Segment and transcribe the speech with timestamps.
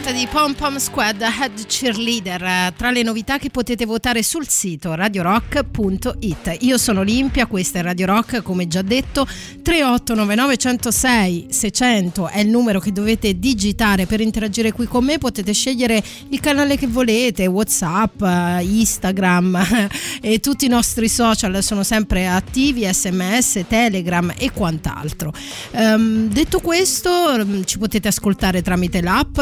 [0.00, 4.94] Tratta di Pom Pom Squad Head Cheerleader, tra le novità che potete votare sul sito
[4.94, 6.56] radiorock.it.
[6.60, 12.48] Io sono Olimpia, questa è Radio Rock, come già detto, 3899 106 600 è il
[12.48, 17.46] numero che dovete digitare per interagire qui con me, potete scegliere il canale che volete,
[17.46, 19.88] Whatsapp, eh, Instagram
[20.22, 25.30] e tutti i nostri social sono sempre attivi, sms, telegram e quant'altro.
[25.72, 27.10] Um, detto questo,
[27.44, 29.36] mm, ci potete ascoltare tramite l'app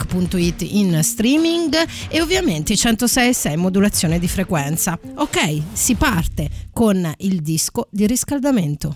[0.00, 1.74] radiorock.it in streaming
[2.08, 4.98] e ovviamente 106.6 modulazione di frequenza.
[5.16, 8.92] Ok, si parte con il disco di riscaldamento.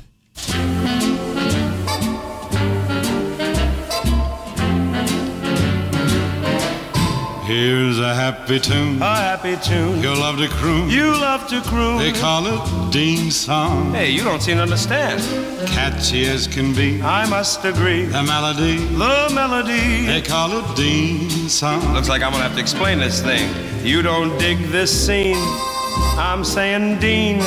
[7.55, 9.01] Here's a happy tune.
[9.01, 10.03] A happy tune.
[10.03, 10.91] You'll love to croon.
[10.91, 11.99] You love to croon.
[11.99, 13.95] They call it Dean's song.
[13.95, 15.23] Hey, you don't seem to understand.
[15.69, 17.01] Catchy as can be.
[17.01, 18.07] I must agree.
[18.07, 18.79] The melody.
[18.79, 20.05] The melody.
[20.05, 21.95] They call it Dean's song.
[21.95, 23.49] Looks like I'm gonna have to explain this thing.
[23.87, 25.39] You don't dig this scene.
[26.19, 27.39] I'm saying Dean.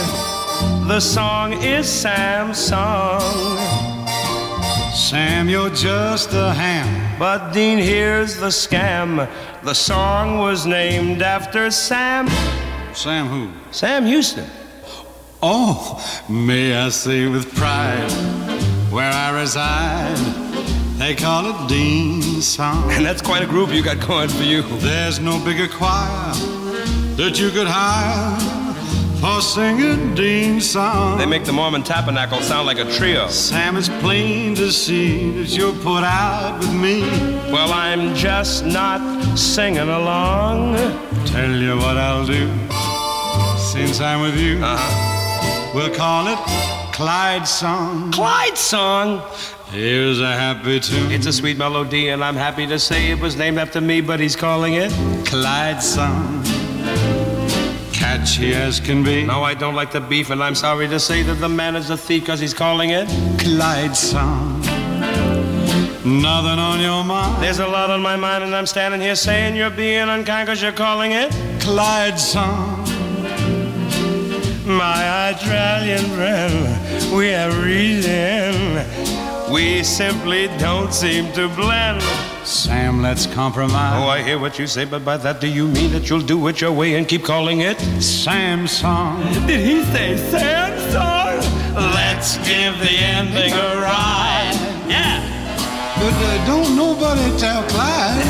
[0.87, 3.19] The song is Sam's song.
[4.95, 7.19] Sam, you're just a ham.
[7.19, 9.27] But Dean, here's the scam.
[9.67, 12.29] The song was named after Sam.
[12.93, 13.51] Sam who?
[13.71, 14.49] Sam Houston.
[15.43, 18.09] Oh, may I say with pride,
[18.89, 20.15] where I reside,
[20.97, 22.89] they call it Dean's song.
[22.93, 24.61] And that's quite a group you got going for you.
[24.79, 26.31] There's no bigger choir
[27.17, 28.66] that you could hire
[29.21, 31.17] for singing Dean's song.
[31.17, 33.27] They make the Mormon Tabernacle sound like a trio.
[33.29, 37.01] Sam, it's plain to see that you're put out with me.
[37.51, 39.01] Well, I'm just not
[39.37, 40.75] singing along.
[41.25, 42.47] Tell you what I'll do,
[43.57, 45.71] since I'm with you, Uh-huh.
[45.73, 46.39] we'll call it
[46.93, 48.11] Clyde's song.
[48.11, 49.21] Clyde song.
[49.71, 51.11] Here's a happy tune.
[51.11, 54.19] It's a sweet melody, and I'm happy to say it was named after me, but
[54.19, 54.91] he's calling it.
[55.25, 56.43] Clyde's song.
[57.97, 59.25] Catchy as can be.
[59.25, 61.89] No, I don't like the beef, and I'm sorry to say that the man is
[61.89, 63.07] a thief because he's calling it.
[63.39, 64.61] Clyde's song.
[66.05, 67.41] Nothing on your mind.
[67.41, 70.61] There's a lot on my mind, and I'm standing here saying you're being unkind because
[70.61, 71.31] you're calling it.
[71.59, 72.85] Clyde's song.
[74.63, 78.85] My Australian friend, we have reason.
[79.51, 82.03] We simply don't seem to blend.
[82.47, 84.01] Sam, let's compromise.
[84.01, 86.47] Oh, I hear what you say, but by that do you mean that you'll do
[86.47, 87.77] it your way and keep calling it?
[87.99, 89.21] Samsung?
[89.45, 91.43] Did he say Samsung?
[91.75, 94.55] Let's give the ending a ride.
[94.87, 95.19] Yeah.
[95.99, 98.23] But uh, don't nobody tell Clyde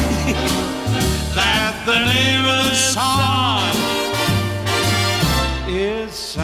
[1.36, 3.70] that the name of the song.
[5.68, 6.36] it's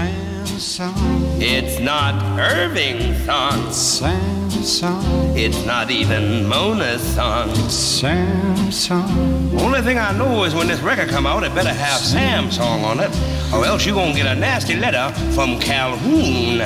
[0.53, 1.41] Sam's song.
[1.41, 3.71] It's not Irving's song.
[3.71, 5.03] Sam's song.
[5.35, 7.53] It's not even Mona's song.
[7.69, 9.49] Sam's song.
[9.59, 12.83] Only thing I know is when this record come out, it better have Sam's song
[12.83, 13.09] on it,
[13.51, 16.61] or else you gonna get a nasty letter from Calhoun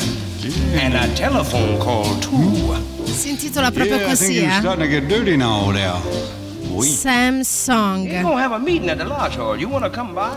[0.75, 2.75] and a telephone call too.
[3.05, 4.59] Si intitola proprio Yeah, I think così, it's eh?
[4.59, 6.46] starting to get dirty now there.
[6.77, 8.07] We Sam's Song.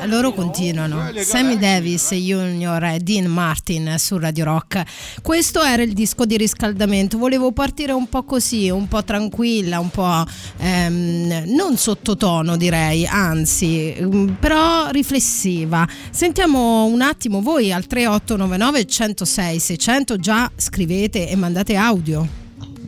[0.06, 1.12] Loro continuano.
[1.16, 4.82] Sammy Davis Junior e Dean Martin su Radio Rock.
[5.20, 7.18] Questo era il disco di riscaldamento.
[7.18, 10.24] Volevo partire un po' così, un po' tranquilla, un po'
[10.56, 15.86] ehm, non sottotono direi, anzi, mm, però riflessiva.
[16.10, 22.26] Sentiamo un attimo voi al 3899 106 600 già scrivete e mandate audio.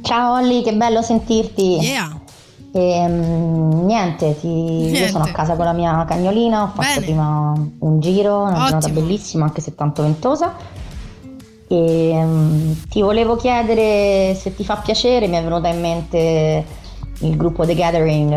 [0.01, 1.77] Ciao Olli, che bello sentirti.
[1.81, 2.22] Yeah.
[2.75, 5.09] E, mm, niente, ti- io Niente.
[5.09, 7.01] sono a casa con la mia cagnolina, ho fatto Bene.
[7.03, 9.01] prima un giro, una giornata Ottimo.
[9.01, 10.55] bellissima, anche se tanto ventosa.
[11.69, 16.65] E mm, ti volevo chiedere se ti fa piacere, mi è venuto in mente
[17.21, 18.33] il gruppo The Gathering,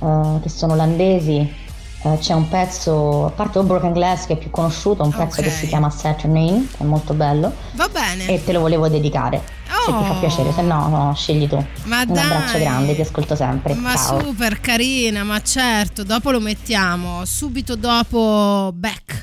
[0.00, 1.66] eh, che sono olandesi.
[2.02, 5.46] Eh, c'è un pezzo, a parte Broken Glass che è più conosciuto, un pezzo Ok.
[5.46, 8.26] che si chiama Saturday, che è molto bello, Va bene.
[8.32, 9.42] e te lo volevo dedicare.
[9.84, 10.18] Se ti fa Oh.
[10.20, 11.56] piacere, se no, no, scegli tu.
[11.84, 12.60] Ma Un abbraccio dai.
[12.62, 13.74] grande, ti ascolto sempre.
[13.74, 14.20] Ma Ciao.
[14.20, 19.22] super carina, ma certo, dopo lo mettiamo, subito dopo Back.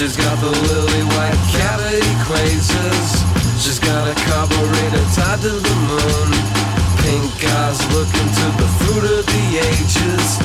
[0.00, 3.20] She's got the lily white cavity crazes.
[3.62, 6.30] She's got a carburetor tied to the moon.
[7.04, 10.40] Pink eyes looking to the fruit of the ages.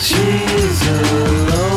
[0.00, 1.73] She's alone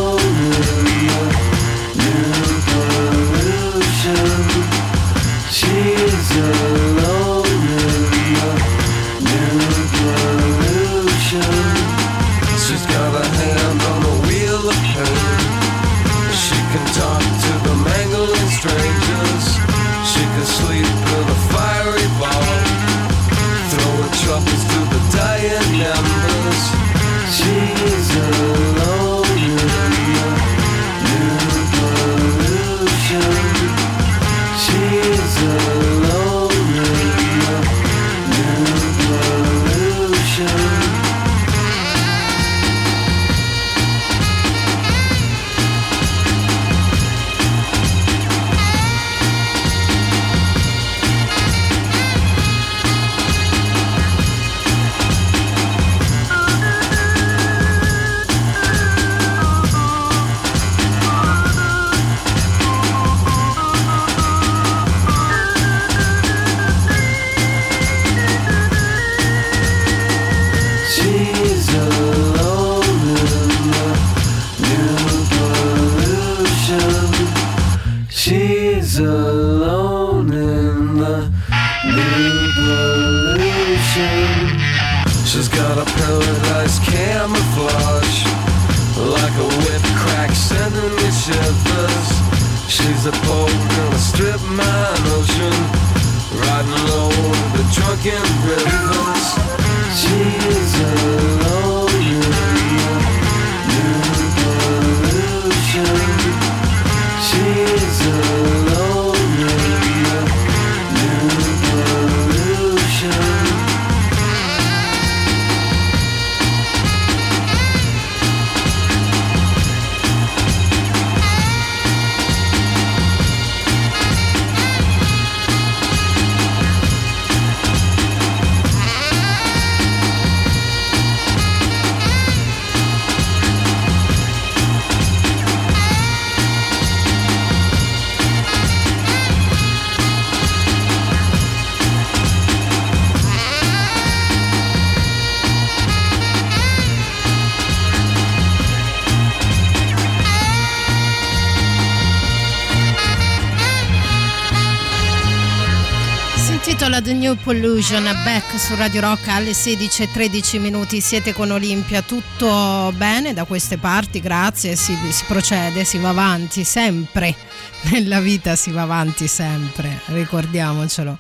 [157.27, 161.01] New Pollution back su Radio Rock alle 16.13 minuti.
[161.01, 164.77] Siete con Olimpia, tutto bene da queste parti, grazie.
[164.77, 167.35] Si, si procede, si va avanti sempre.
[167.91, 171.17] Nella vita si va avanti sempre, ricordiamocelo.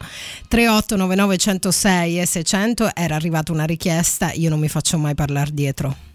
[0.47, 6.06] 3899 106 e 600 era arrivata una richiesta, io non mi faccio mai parlare dietro.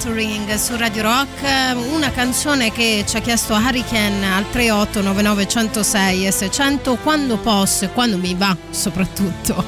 [0.00, 6.30] Gathering su Radio Rock, una canzone che ci ha chiesto Hurricane al 3899 106 e
[6.30, 9.62] 600 quando posso e quando mi va soprattutto,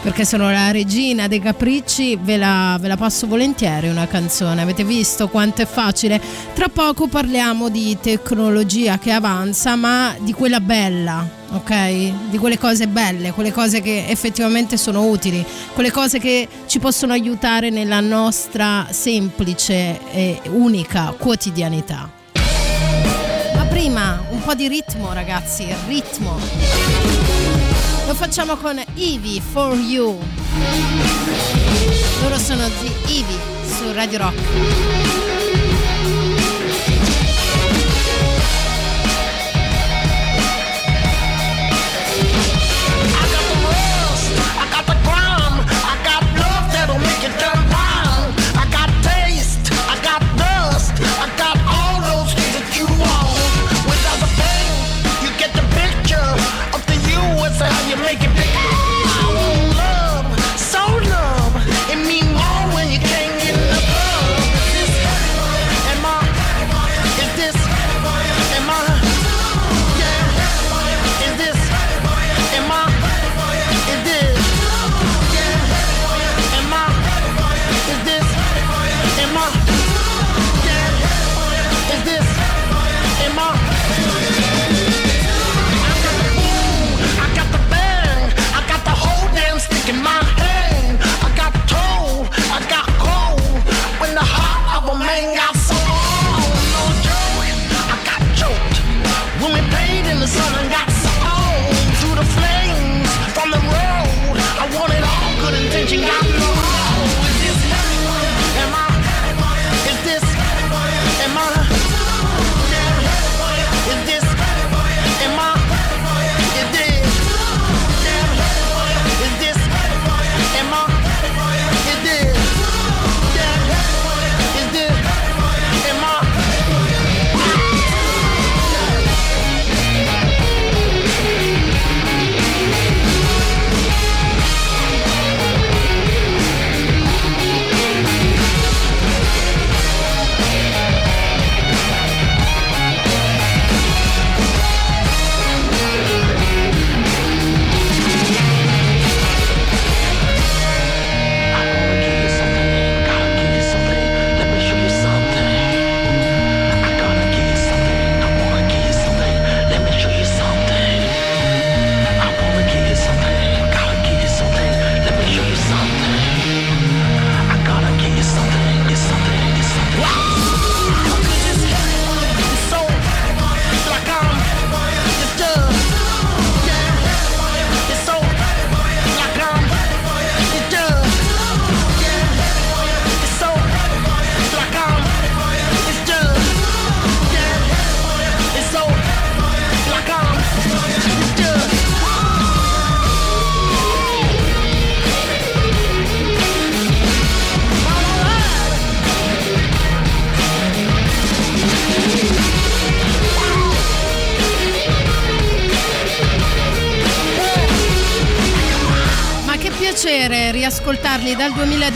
[0.00, 4.84] perché sono la regina dei capricci, ve la, ve la passo volentieri una canzone, avete
[4.84, 6.20] visto quanto è facile?
[6.54, 12.30] Tra poco parliamo di tecnologia che avanza, ma di quella bella, ok?
[12.30, 17.12] Di quelle cose belle, quelle cose che effettivamente sono utili, quelle cose che ci possono
[17.12, 22.08] aiutare nella nostra semplice e unica quotidianità.
[23.54, 27.37] Ma prima un po' di ritmo, ragazzi, ritmo.
[28.08, 30.18] Lo facciamo con Eevee for You.
[32.22, 35.37] Loro sono di Eevee su Radio Rock.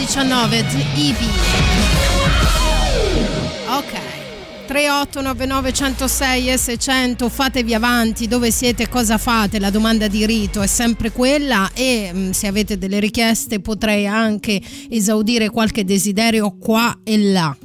[0.04, 0.64] 19
[0.96, 1.28] Ibi.
[3.68, 4.00] Ok.
[4.66, 10.66] 3899 106 e 600 fatevi avanti dove siete cosa fate la domanda di rito è
[10.66, 17.18] sempre quella e mm, se avete delle richieste potrei anche esaudire qualche desiderio qua e
[17.18, 17.56] là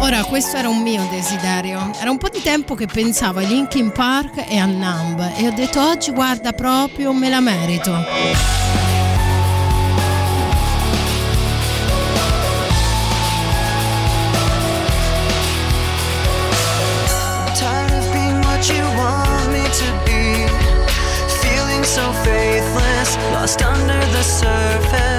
[0.00, 1.90] Ora, questo era un mio desiderio.
[1.98, 5.52] Era un po' di tempo che pensavo a Linkin Park e a Numb e ho
[5.52, 8.65] detto oggi guarda proprio me la merito.
[23.46, 25.15] Lost under the surface.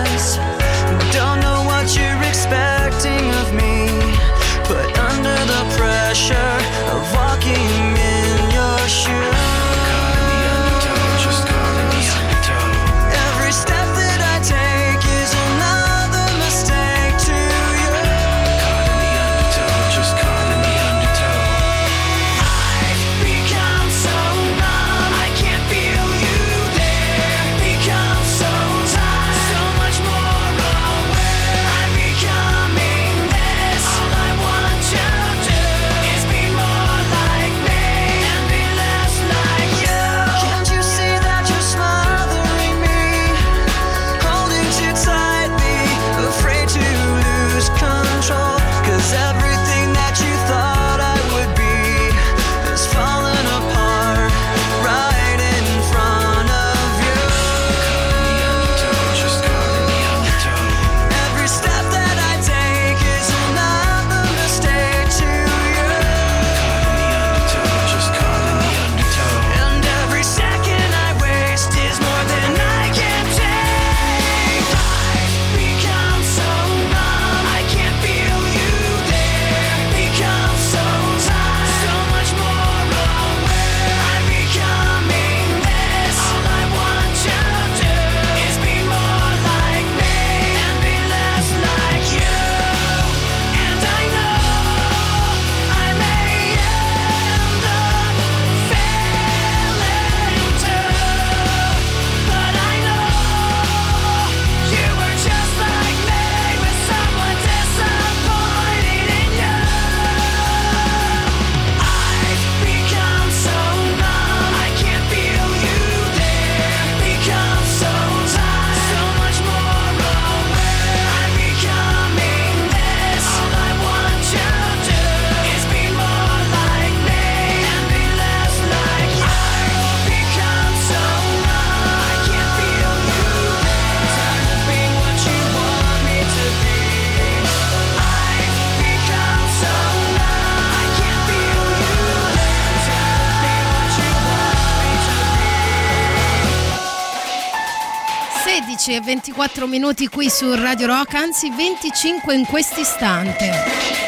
[149.07, 154.06] 24 minuti qui su Radio Rock, anzi 25 in questo istante.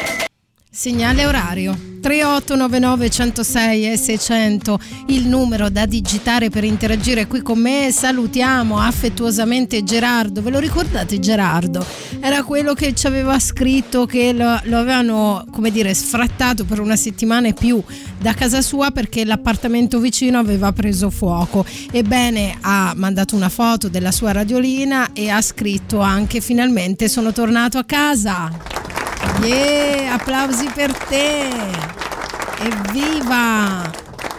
[0.80, 1.78] Segnale orario.
[2.00, 7.90] 3899 106 e 600 il numero da digitare per interagire qui con me.
[7.92, 10.40] Salutiamo affettuosamente Gerardo.
[10.40, 11.84] Ve lo ricordate Gerardo?
[12.20, 16.96] era quello che ci aveva scritto che lo, lo avevano come dire sfrattato per una
[16.96, 17.82] settimana e più
[18.18, 21.62] da casa sua perché l'appartamento vicino aveva preso fuoco.
[21.92, 27.76] Ebbene ha mandato una foto della sua radiolina e ha scritto anche finalmente sono tornato
[27.76, 28.79] a casa
[29.42, 31.48] Yeah, applausi per te!
[32.58, 33.90] Evviva!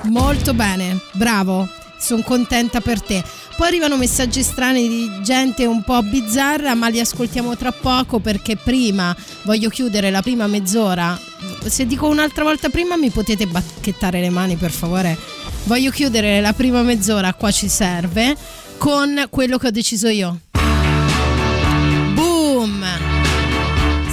[0.03, 1.67] Molto bene, bravo,
[1.97, 3.23] sono contenta per te.
[3.57, 8.55] Poi arrivano messaggi strani di gente un po' bizzarra, ma li ascoltiamo tra poco perché
[8.55, 11.19] prima voglio chiudere la prima mezz'ora.
[11.65, 15.17] Se dico un'altra volta prima mi potete bacchettare le mani per favore.
[15.65, 18.35] Voglio chiudere la prima mezz'ora, qua ci serve,
[18.77, 20.39] con quello che ho deciso io.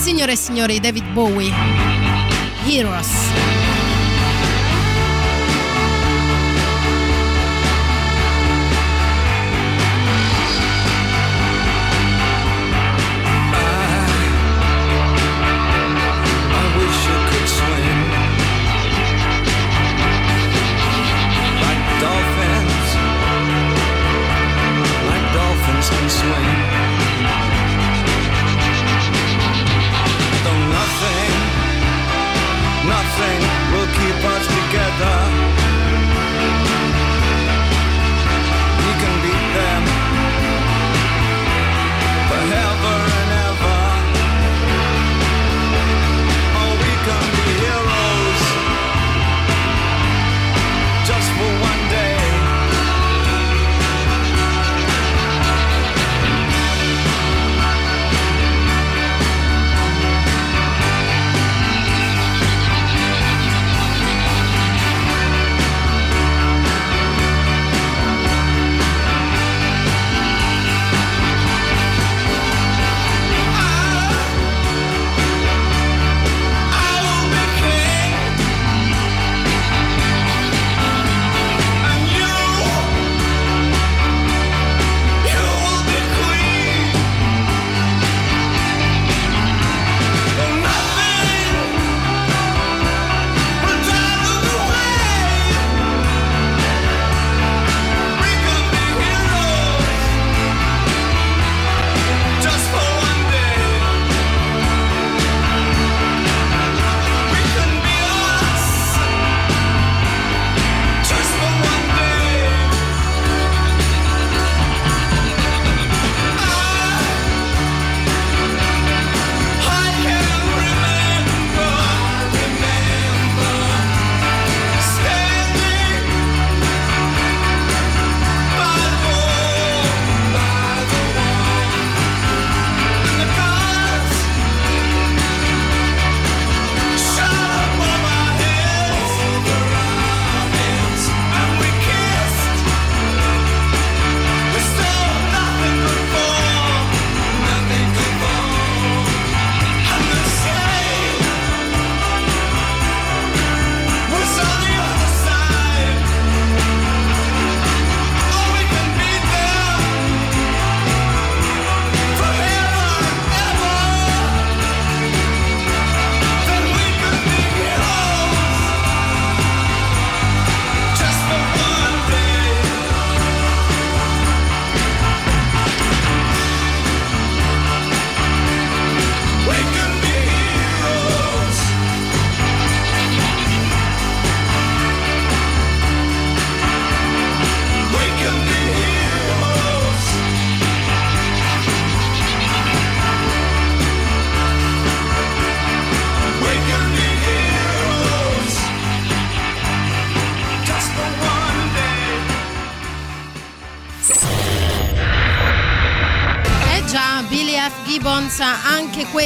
[0.09, 1.53] Signore e signori, David Bowie,
[2.64, 3.58] Heroes.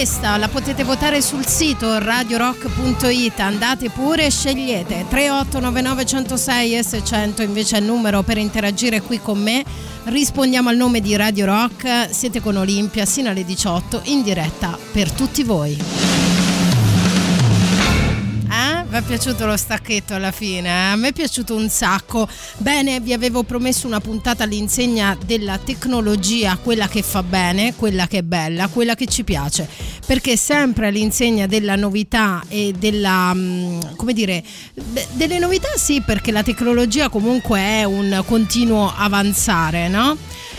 [0.02, 5.04] Questa la potete votare sul sito radiorock.it, andate pure e scegliete.
[5.08, 9.64] 3899 106 e 600 invece è il numero per interagire qui con me,
[10.06, 15.08] rispondiamo al nome di Radio Rock, siete con Olimpia sino alle 18 in diretta per
[15.12, 16.11] tutti voi.
[19.02, 20.92] È piaciuto lo stacchetto alla fine, eh?
[20.92, 22.28] a me è piaciuto un sacco.
[22.58, 28.18] Bene, vi avevo promesso una puntata all'insegna della tecnologia, quella che fa bene, quella che
[28.18, 29.68] è bella, quella che ci piace,
[30.06, 36.30] perché sempre all'insegna della novità e della, mm, come dire, de- delle novità sì, perché
[36.30, 40.16] la tecnologia comunque è un continuo avanzare, no?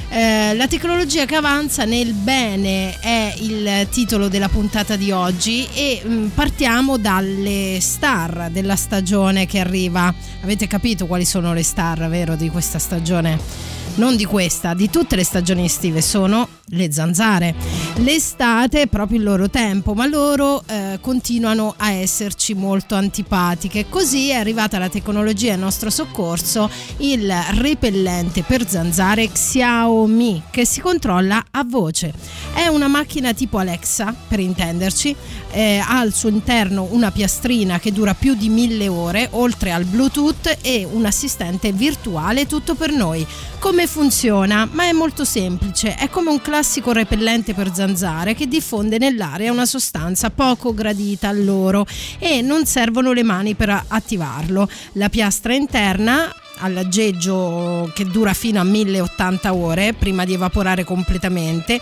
[0.09, 6.01] Eh, la tecnologia che avanza nel bene è il titolo della puntata di oggi e
[6.03, 10.13] mh, partiamo dalle star della stagione che arriva.
[10.41, 13.72] Avete capito quali sono le star, vero, di questa stagione?
[13.95, 17.53] Non di questa, di tutte le stagioni estive sono le zanzare.
[17.97, 23.87] L'estate è proprio il loro tempo, ma loro eh, continuano a esserci molto antipatiche.
[23.89, 30.81] Così è arrivata la tecnologia a nostro soccorso, il repellente per zanzare Xiaomi, che si
[30.81, 32.13] controlla a voce.
[32.55, 35.15] È una macchina tipo Alexa, per intenderci,
[35.51, 39.85] eh, ha al suo interno una piastrina che dura più di mille ore, oltre al
[39.85, 43.25] Bluetooth e un assistente virtuale tutto per noi.
[43.59, 44.67] Come funziona?
[44.71, 49.65] Ma è molto semplice, è come un classico repellente per zanzare che diffonde nell'aria una
[49.65, 51.85] sostanza poco gradita a loro
[52.19, 54.69] e non servono le mani per attivarlo.
[54.93, 56.31] La piastra interna
[56.63, 61.79] all'aggeggio che dura fino a 1080 ore prima di evaporare completamente.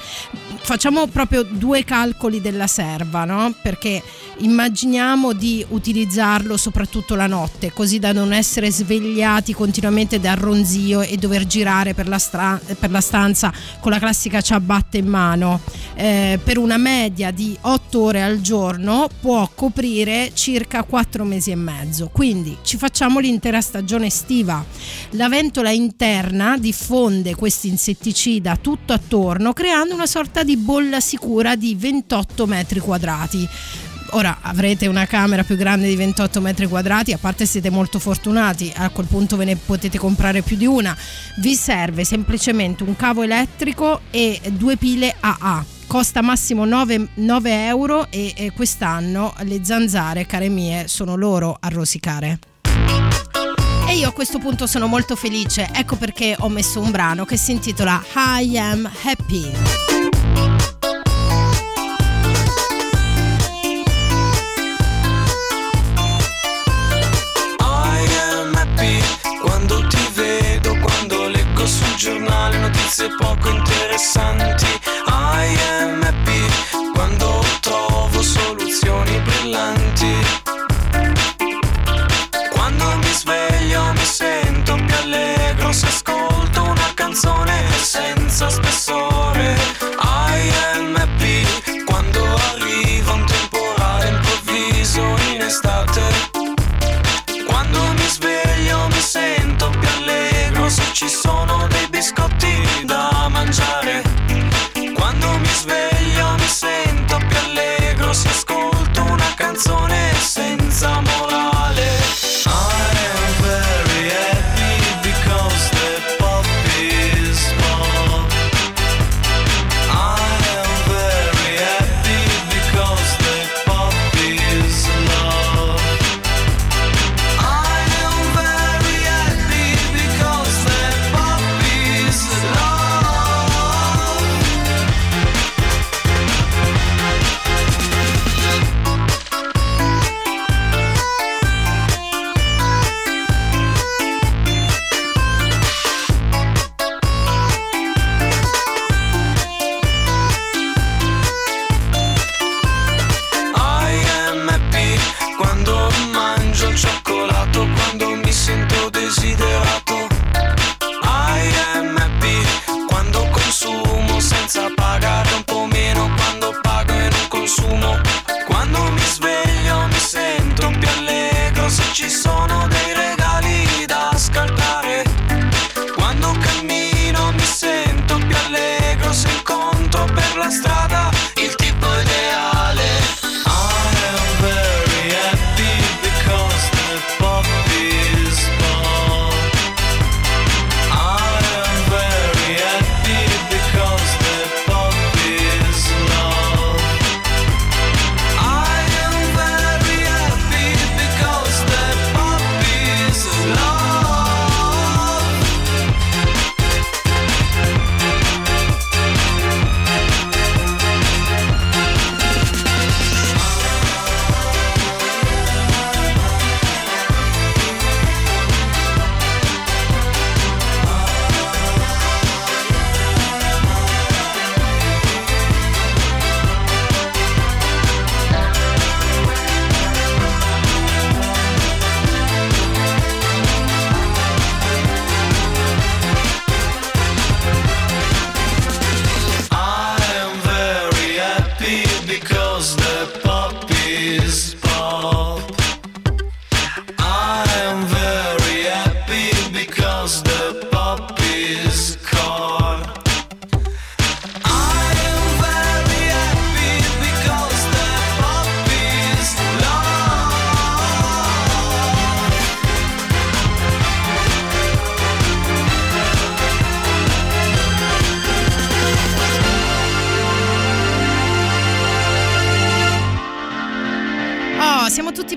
[0.64, 3.54] Facciamo proprio due calcoli della serva, no?
[3.62, 4.02] Perché
[4.38, 11.18] immaginiamo di utilizzarlo soprattutto la notte, così da non essere svegliati continuamente dal ronzio e
[11.18, 15.62] dover girare per la, stra- per la stanza con la classica ciabatta in mano.
[15.96, 21.56] Eh, per una media di 8 ore al giorno può coprire circa 4 mesi e
[21.56, 22.10] mezzo.
[22.12, 24.64] Quindi ci facciamo l'intera stagione estiva.
[25.12, 31.76] La ventola interna diffonde questo insetticida tutto attorno, creando una sorta di bolla sicura di
[31.76, 33.48] 28 metri quadrati.
[34.14, 38.72] Ora avrete una camera più grande di 28 metri quadrati, a parte siete molto fortunati,
[38.76, 40.96] a quel punto ve ne potete comprare più di una.
[41.38, 45.66] Vi serve semplicemente un cavo elettrico e due pile AA.
[45.88, 51.70] Costa massimo 9, 9 euro e, e quest'anno le zanzare, care mie, sono loro a
[51.70, 52.51] rosicare.
[53.92, 57.36] E io a questo punto sono molto felice, ecco perché ho messo un brano che
[57.36, 59.52] si intitola I Am Happy.
[67.60, 68.62] I am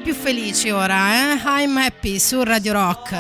[0.04, 1.40] più felici ora, eh?
[1.42, 3.16] I'm happy su Radio Rock.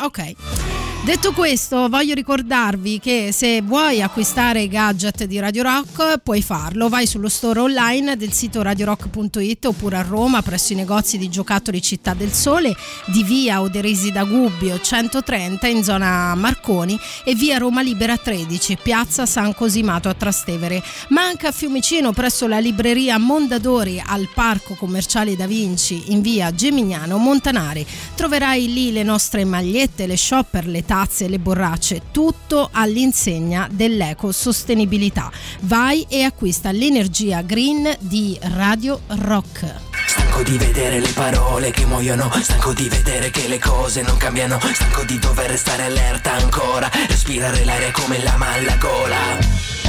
[0.00, 0.63] Ok.
[1.04, 6.88] Detto questo, voglio ricordarvi che se vuoi acquistare i gadget di Radio Rock puoi farlo.
[6.88, 11.82] Vai sullo store online del sito radiorock.it oppure a Roma presso i negozi di giocattoli
[11.82, 12.74] Città del Sole
[13.08, 19.26] di via Oderisi da Gubbio 130 in zona Marconi e via Roma Libera 13, piazza
[19.26, 20.82] San Cosimato a Trastevere.
[21.08, 26.50] Ma anche a Fiumicino presso la libreria Mondadori al Parco Commerciale Da Vinci in via
[26.50, 27.86] Gemignano Montanari.
[28.14, 35.28] Troverai lì le nostre magliette, le shopper, le tazze, le borracce, tutto all'insegna dell'ecosostenibilità.
[35.62, 39.74] Vai e acquista l'energia green di Radio Rock.
[40.06, 44.60] Stanco di vedere le parole che muoiono, stanco di vedere che le cose non cambiano,
[44.72, 49.83] stanco di dover restare allerta ancora, respirare l'aria come la alla gola.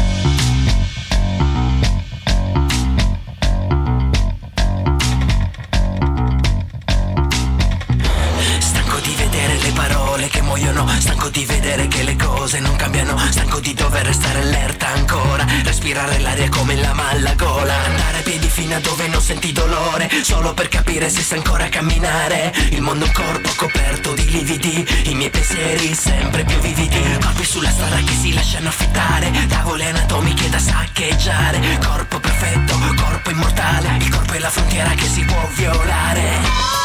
[10.55, 15.45] Muoiono, stanco di vedere che le cose non cambiano, stanco di dover restare allerta ancora,
[15.63, 20.09] respirare l'aria come la alla gola, andare a piedi fino a dove non senti dolore,
[20.23, 22.53] solo per capire se sai ancora camminare.
[22.69, 27.69] Il mondo un corpo coperto di lividi, i miei pensieri sempre più vividi, corpi sulla
[27.69, 34.33] strada che si lasciano affittare, tavole anatomiche da saccheggiare, corpo perfetto, corpo immortale, il corpo
[34.33, 36.84] è la frontiera che si può violare.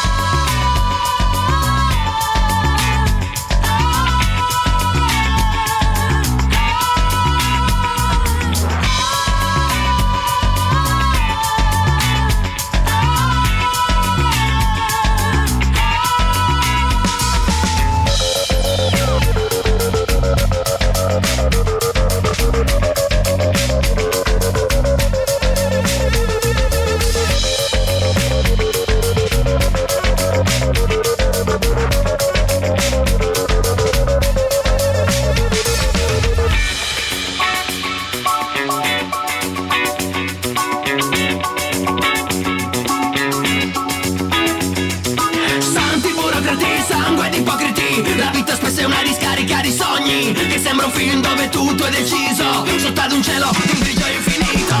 [50.81, 54.75] Sembra un film dove tutto è deciso Sotto ad un cielo di un grigio infinito.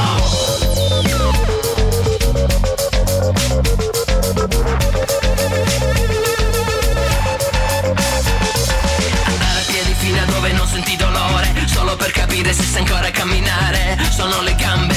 [9.25, 13.11] Andare a piedi fino a dove non senti dolore Solo per capire se sai ancora
[13.11, 13.97] camminare.
[14.09, 14.90] Sono le gambe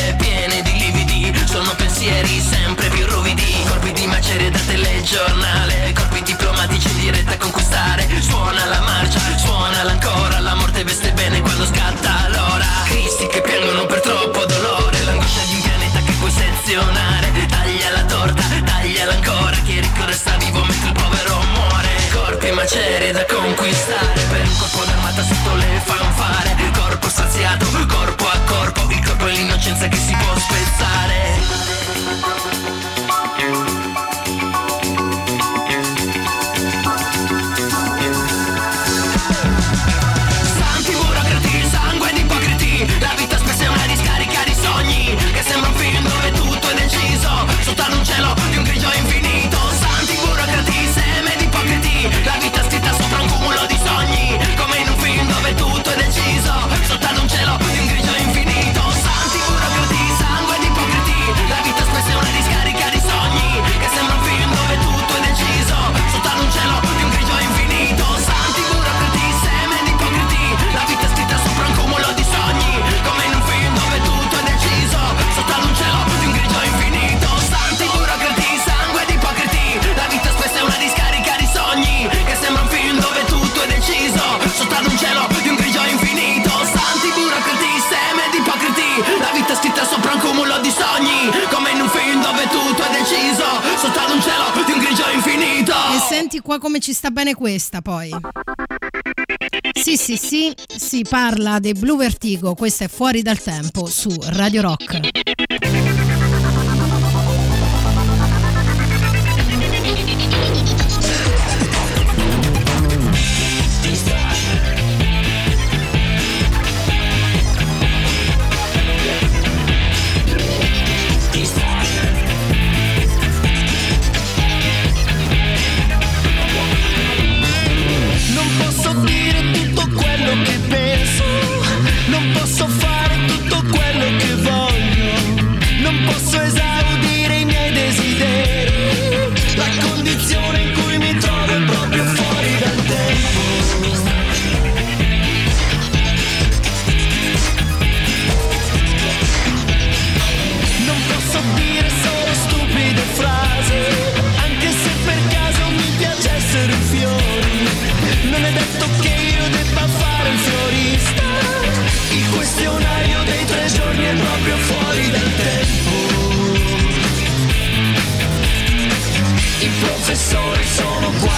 [96.14, 98.10] senti qua come ci sta bene questa poi.
[99.72, 104.62] Sì, sì, sì, si parla dei Blue Vertigo, questa è fuori dal tempo su Radio
[104.62, 105.43] Rock.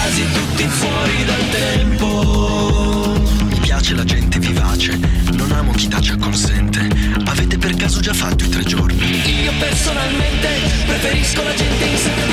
[0.07, 3.13] quasi tutti fuori dal tempo.
[3.43, 4.97] Mi piace la gente vivace,
[5.33, 6.87] non amo chi tace consente.
[7.25, 9.43] Avete per caso già fatto i tre giorni?
[9.43, 10.47] Io personalmente
[10.85, 12.26] preferisco la gente in insegnante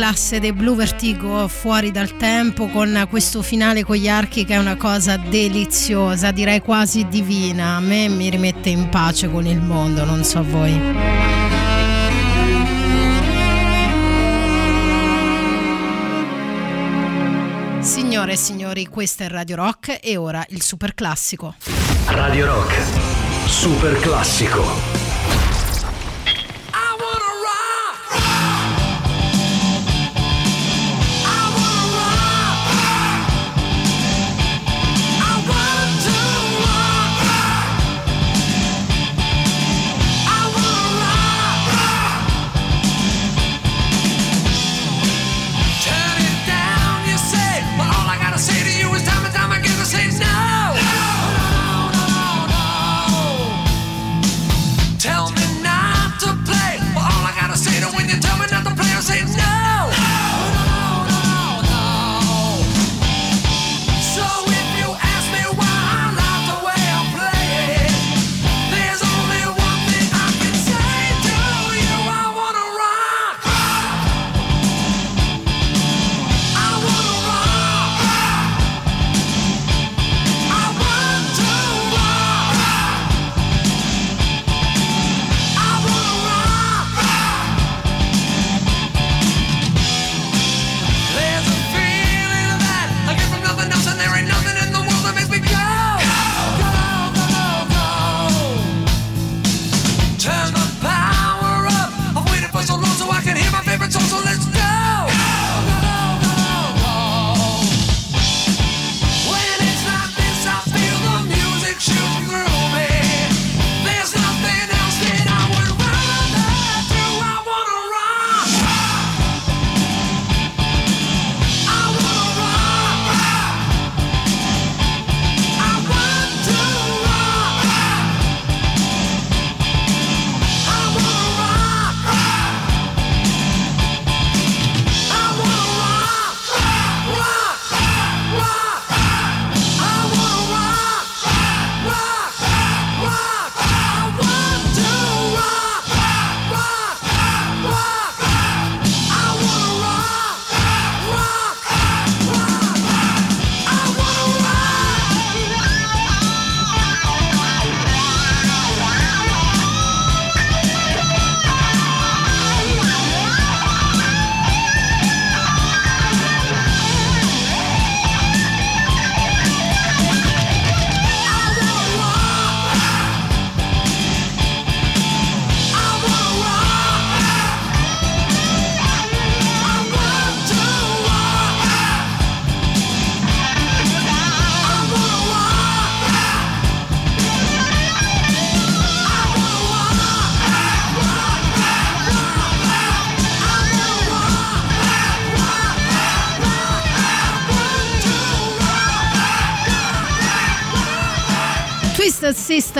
[0.00, 4.56] classe dei Blue Vertigo fuori dal tempo con questo finale con gli archi che è
[4.56, 7.76] una cosa deliziosa, direi quasi divina.
[7.76, 10.72] A me mi rimette in pace con il mondo, non so voi.
[17.80, 21.56] Signore e signori, questa è Radio Rock e ora il super classico.
[22.06, 22.74] Radio Rock,
[23.46, 24.89] super classico.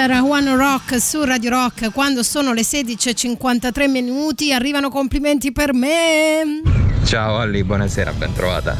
[0.00, 6.62] era One Rock su Radio Rock quando sono le 16.53 minuti arrivano complimenti per me.
[7.04, 8.76] Ciao Olli buonasera ben trovata.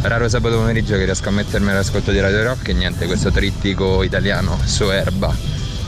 [0.00, 4.02] Raro sabato pomeriggio che riesco a mettermi all'ascolto di Radio Rock e niente questo trittico
[4.02, 5.34] italiano su Erba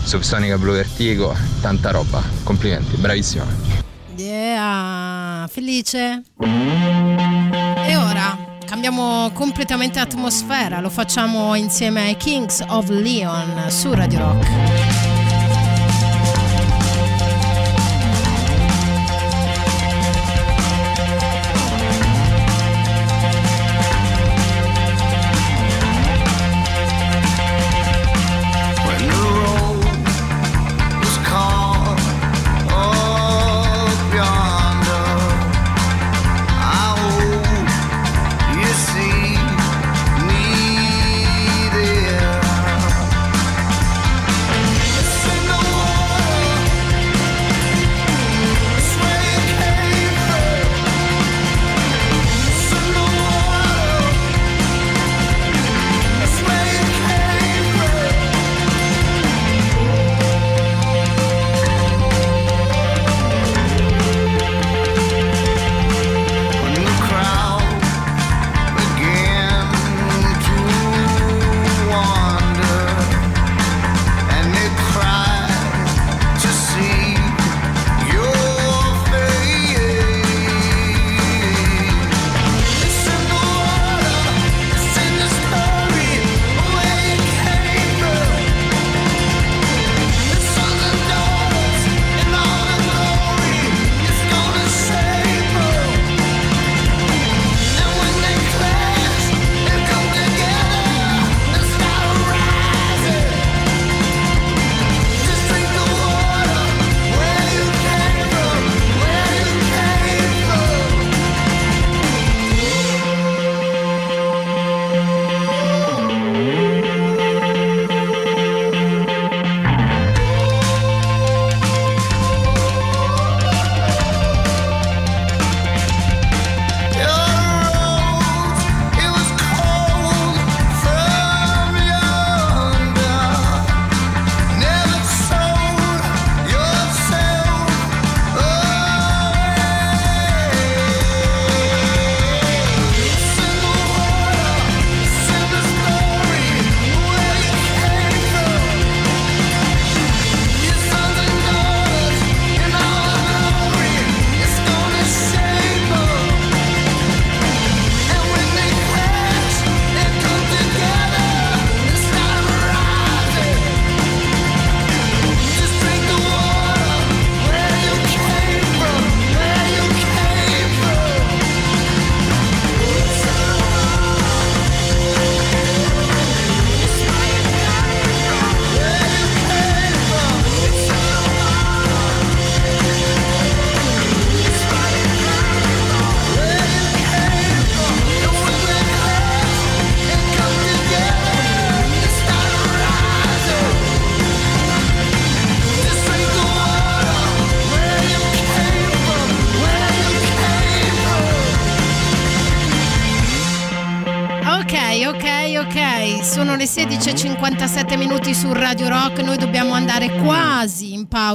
[0.05, 2.22] Subsonica blu Vertigo tanta roba.
[2.43, 3.47] Complimenti bravissima.
[4.16, 6.22] Yeah felice.
[8.66, 14.84] Cambiamo completamente atmosfera, lo facciamo insieme ai Kings of Leon su Radio Rock.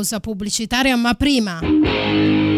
[0.10, 1.60] Pausa pubblicitaria, ma prima,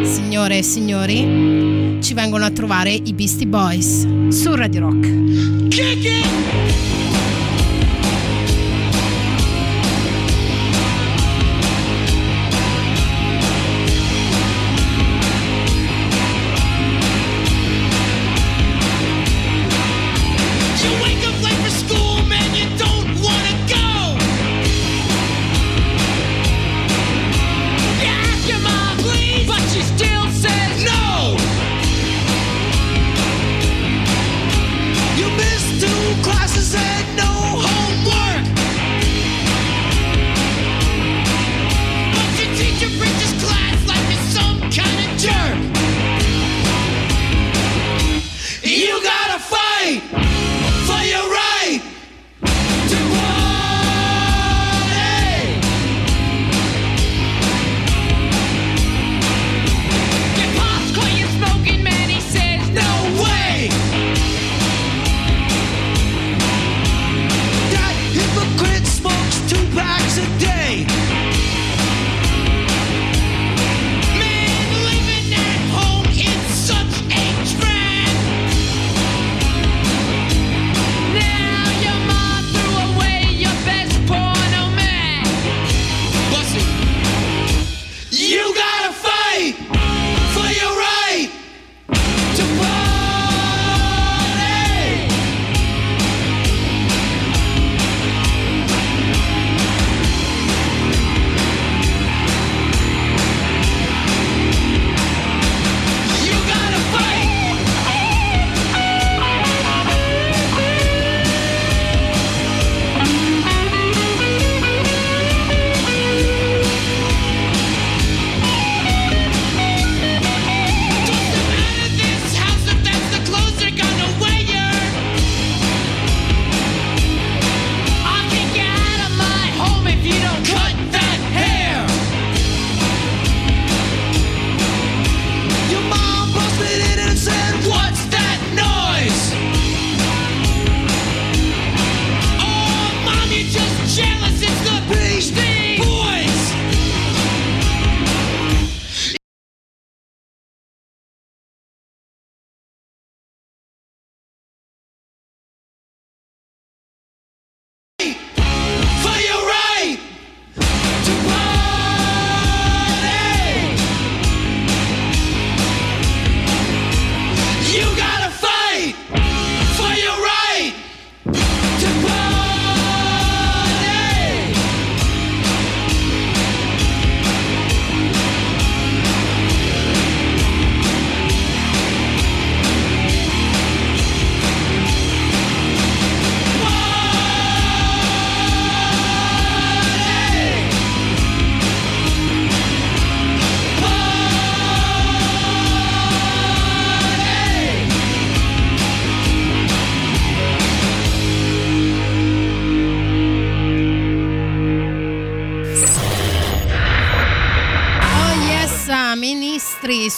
[0.03, 5.67] signore e signori, ci vengono a trovare i Beastie Boys su Radio Rock.
[5.67, 6.20] Kick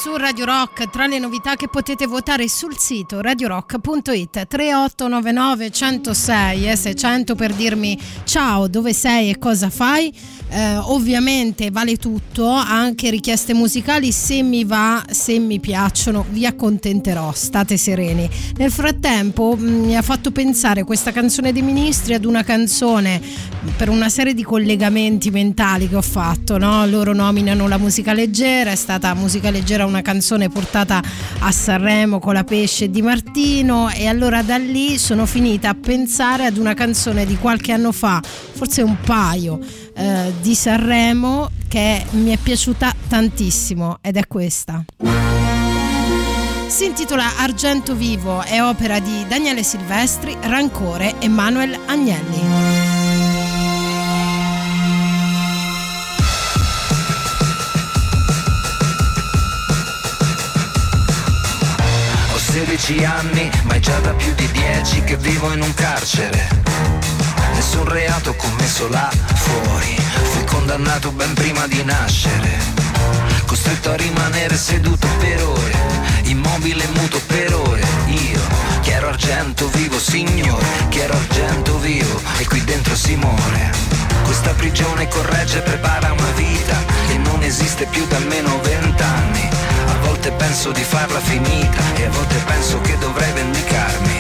[0.03, 6.75] su Radio Rock tra le novità che potete votare sul sito radiorock.it 3899 106 e
[6.75, 10.13] 600 per dirmi ciao, dove sei e cosa fai.
[10.49, 17.31] Eh, ovviamente vale tutto, anche richieste musicali se mi va, se mi piacciono, vi accontenterò,
[17.31, 18.29] state sereni.
[18.57, 23.21] Nel frattempo mh, mi ha fatto pensare questa canzone dei ministri ad una canzone
[23.77, 26.85] per una serie di collegamenti mentali che ho fatto, no?
[26.85, 31.01] Loro nominano la musica leggera, è stata musica leggera una canzone portata
[31.39, 36.45] a Sanremo con la pesce di Martino e allora da lì sono finita a pensare
[36.45, 39.59] ad una canzone di qualche anno fa, forse un paio
[39.95, 44.83] eh, di Sanremo che mi è piaciuta tantissimo ed è questa.
[46.67, 53.02] Si intitola Argento Vivo, è opera di Daniele Silvestri, Rancore e Manuel Agnelli.
[62.83, 66.49] Ho 16 anni, ma è già da più di 10 che vivo in un carcere.
[67.53, 69.95] Nessun reato commesso là fuori,
[70.31, 72.49] fui condannato ben prima di nascere.
[73.45, 75.77] Costretto a rimanere seduto per ore,
[76.23, 77.85] immobile e muto per ore.
[78.07, 78.41] Io,
[78.81, 83.71] che ero argento vivo, signore, che ero argento vivo, e qui dentro si muore.
[84.25, 86.75] Questa prigione corregge e prepara una vita
[87.07, 89.72] che non esiste più da almeno vent'anni.
[89.85, 94.19] A volte penso di farla finita e a volte penso che dovrei vendicarmi.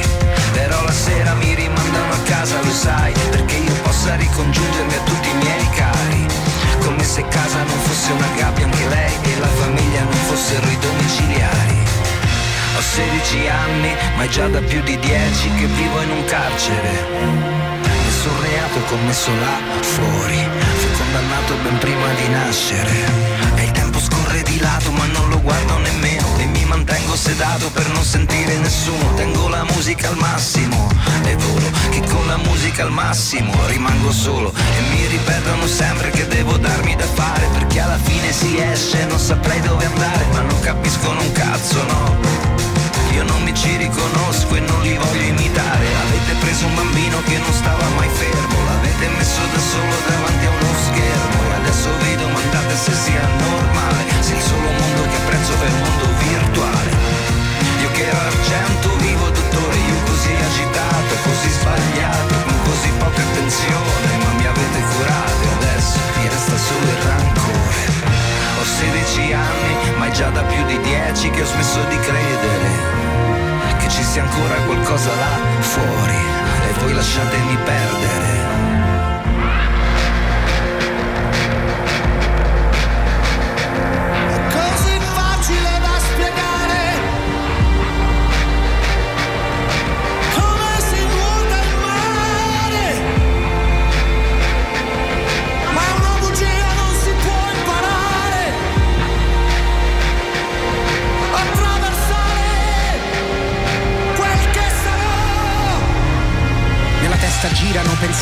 [0.53, 5.29] Però la sera mi rimandano a casa, lo sai, perché io possa ricongiungermi a tutti
[5.29, 6.25] i miei cari.
[6.85, 10.77] Come se casa non fosse una gabbia anche lei e la famiglia non fossero i
[10.79, 11.77] domiciliari.
[12.75, 16.91] Ho 16 anni, ma è già da più di 10 che vivo in un carcere.
[18.05, 20.47] Nessun reato commesso là fuori,
[20.77, 23.42] fui condannato ben prima di nascere.
[24.63, 26.25] Lato, ma non lo guardo nemmeno.
[26.37, 29.13] E mi mantengo sedato per non sentire nessuno.
[29.15, 30.89] Tengo la musica al massimo
[31.25, 34.51] e volo, che con la musica al massimo rimango solo.
[34.51, 39.19] E mi ripetono sempre che devo darmi da fare, perché alla fine si esce, non
[39.19, 42.53] saprei dove andare, ma non capiscono un cazzo, no.
[43.13, 47.37] Io non mi ci riconosco e non li voglio imitare Avete preso un bambino che
[47.37, 52.15] non stava mai fermo L'avete messo da solo davanti a uno schermo E adesso vi
[52.15, 54.02] domandate se sia normale
[54.47, 56.91] solo mondo che apprezzo è il mondo virtuale
[57.81, 64.09] Io che ero argento vivo dottore Io così agitato, così sbagliato Con così poca attenzione
[64.23, 67.61] Ma mi avete curato e adesso mi resta solo il rancore
[68.59, 73.01] ho 16 anni, ma è già da più di 10 che ho smesso di credere
[73.83, 76.15] che ci sia ancora qualcosa là fuori
[76.69, 78.52] e voi lasciatemi perdere.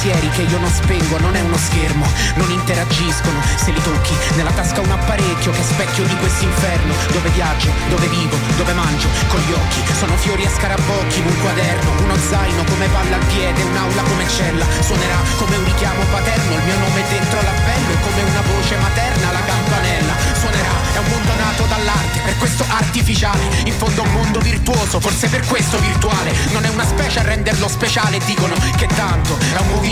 [0.02, 4.50] Pensieri che io non spengo, non è uno schermo, non interagiscono, se li tocchi, nella
[4.50, 9.40] tasca un apparecchio che è specchio di quest'inferno, dove viaggio, dove vivo, dove mangio, con
[9.42, 13.62] gli occhi, sono fiori a scarabocchi, in un quaderno, uno zaino come palla al piede,
[13.62, 18.42] un'aula come cella, suonerà come un richiamo paterno, il mio nome dentro l'appello, come una
[18.42, 24.02] voce materna, la campanella, suonerà, è un mondo nato dall'arte, per questo artificiale, in fondo
[24.02, 28.56] un mondo virtuoso, forse per questo virtuale, non è una specie a renderlo speciale, dicono
[28.76, 29.91] che tanto è un movimento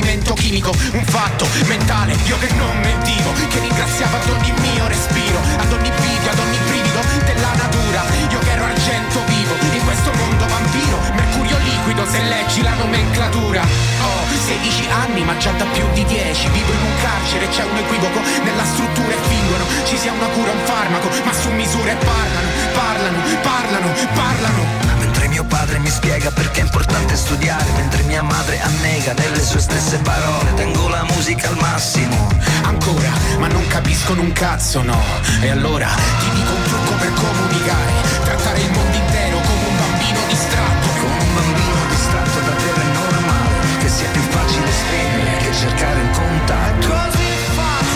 [0.50, 5.72] chimico, un fatto mentale, io che non mentivo, che ringraziavo ad ogni mio respiro, ad
[5.72, 10.46] ogni video, ad ogni brivido della natura, io che ero argento vivo, in questo mondo
[10.48, 13.62] vampiro, mercurio liquido se leggi la nomenclatura.
[13.62, 17.78] Ho 16 anni ma già da più di 10, vivo in un carcere, c'è un
[17.78, 21.96] equivoco nella struttura e fingono, ci sia una cura, un farmaco, ma su misura e
[21.96, 24.99] parlano, parlano, parlano, parlano.
[25.40, 29.98] Mio padre mi spiega perché è importante studiare, mentre mia madre annega nelle sue stesse
[30.00, 32.28] parole, tengo la musica al massimo.
[32.64, 35.02] Ancora, ma non capiscono un cazzo, no.
[35.40, 37.92] E allora ti dico un trucco per comunicare,
[38.26, 40.88] trattare il mondo intero come un bambino distratto.
[41.00, 46.12] Con un bambino distratto davvero è normale, che sia più facile esprimere che cercare un
[46.20, 46.88] contatto.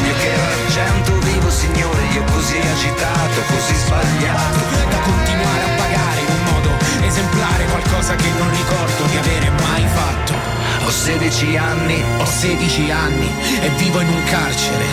[0.07, 4.59] Io che ero argento vivo, signore, io così agitato, così sbagliato.
[4.89, 5.82] Da continuare a modo
[7.05, 10.33] esemplare qualcosa che non ricordo di avere mai fatto.
[10.85, 13.29] Ho 16 anni, Ho 16 anni
[13.61, 14.85] e vivo in un carcere.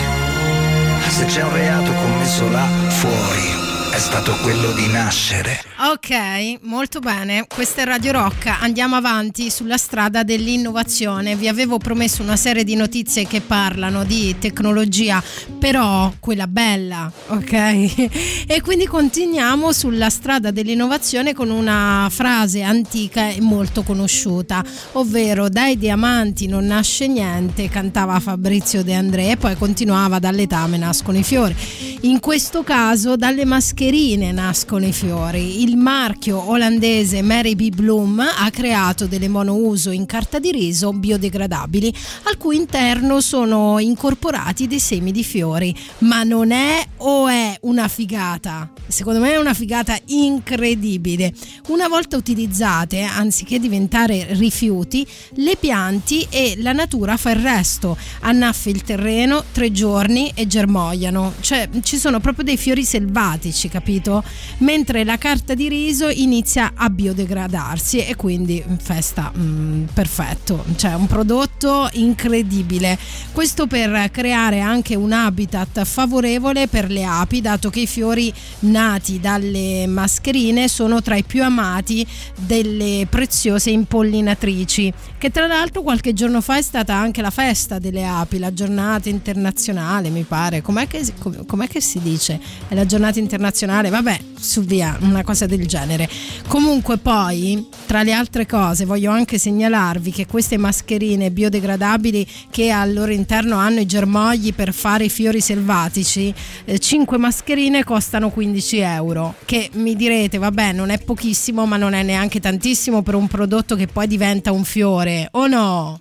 [1.09, 5.70] se c'è un reato commesso là fuori, è stato quello di nascere.
[5.83, 7.47] Ok, molto bene.
[7.47, 8.45] Questa è Radio Rock.
[8.45, 11.35] Andiamo avanti sulla strada dell'innovazione.
[11.35, 15.23] Vi avevo promesso una serie di notizie che parlano di tecnologia,
[15.57, 18.39] però quella bella, ok?
[18.51, 24.63] E quindi continuiamo sulla strada dell'innovazione con una frase antica e molto conosciuta,
[24.93, 30.77] ovvero dai diamanti non nasce niente, cantava Fabrizio De André e poi continuava dalle tame
[30.77, 31.55] nascono i fiori.
[32.01, 35.61] In questo caso dalle mascherine nascono i fiori.
[35.61, 37.69] Il marchio olandese Mary B.
[37.69, 41.93] Bloom ha creato delle monouso in carta di riso biodegradabili
[42.23, 45.75] al cui interno sono incorporati dei semi di fiori.
[45.99, 48.71] Ma non è o è una figata?
[48.87, 51.33] Secondo me è una figata incredibile.
[51.67, 55.05] Una volta utilizzate, anziché diventare rifiuti,
[55.35, 57.97] le pianti e la natura fa il resto.
[58.21, 61.33] Annaffa il terreno tre giorni e germogliano.
[61.39, 64.23] Cioè ci sono proprio dei fiori selvatici, capito?
[64.59, 70.65] Mentre la carta di di riso inizia a biodegradarsi e quindi mm, festa mm, perfetto,
[70.75, 72.97] cioè un prodotto incredibile.
[73.31, 79.19] Questo per creare anche un habitat favorevole per le api, dato che i fiori nati
[79.19, 82.05] dalle mascherine sono tra i più amati
[82.39, 88.07] delle preziose impollinatrici, che tra l'altro qualche giorno fa è stata anche la festa delle
[88.07, 90.63] api, la giornata internazionale, mi pare.
[90.63, 92.39] Com'è che, com- com'è che si dice?
[92.67, 96.09] È la giornata internazionale, vabbè, su via, una cosa del genere.
[96.47, 102.93] Comunque poi, tra le altre cose, voglio anche segnalarvi che queste mascherine biodegradabili che al
[102.93, 106.33] loro interno hanno i germogli per fare i fiori selvatici,
[106.77, 112.03] 5 mascherine costano 15 euro, che mi direte, vabbè, non è pochissimo, ma non è
[112.03, 115.99] neanche tantissimo per un prodotto che poi diventa un fiore, o no?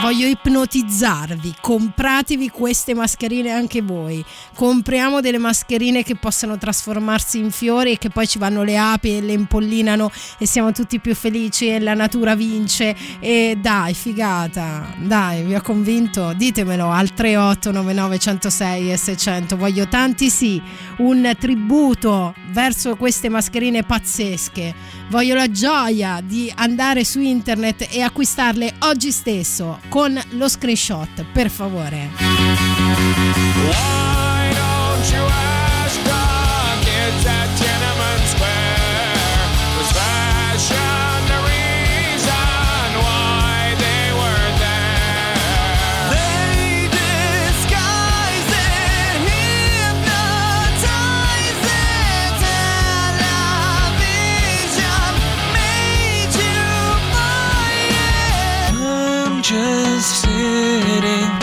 [0.00, 4.24] Voglio ipnotizzarvi, compratevi queste mascherine anche voi.
[4.54, 9.16] Compriamo delle mascherine che possano trasformarsi in fiori e che poi ci vanno le api
[9.16, 12.96] e le impollinano e siamo tutti più felici e la natura vince.
[13.18, 16.32] E dai, figata, dai, vi ho convinto?
[16.32, 19.56] Ditemelo al 3899 106 e 600.
[19.56, 20.62] Voglio tanti sì,
[20.98, 24.97] un tributo verso queste mascherine pazzesche.
[25.10, 31.48] Voglio la gioia di andare su internet e acquistarle oggi stesso con lo screenshot, per
[31.48, 32.10] favore.
[59.48, 61.37] Just sitting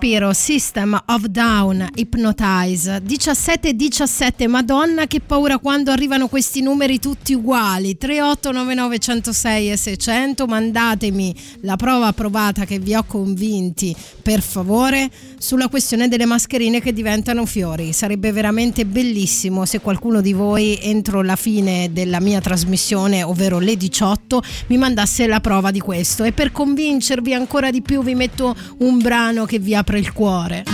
[0.00, 3.02] respiro, System of Down, Hypnotize.
[3.04, 7.98] 17-17, Madonna che paura quando arrivano questi numeri tutti uguali.
[7.98, 15.68] 3899 106 e 600, mandatemi la prova provata che vi ho convinti, per favore, sulla
[15.68, 17.94] questione delle mascherine che diventano fiori.
[17.94, 23.74] Sarebbe veramente bellissimo se qualcuno di voi entro la fine della mia trasmissione, ovvero le
[23.76, 26.24] 18, mi mandasse la prova di questo.
[26.24, 30.64] E per convincervi ancora di più vi metto un brano che vi apre il cuore.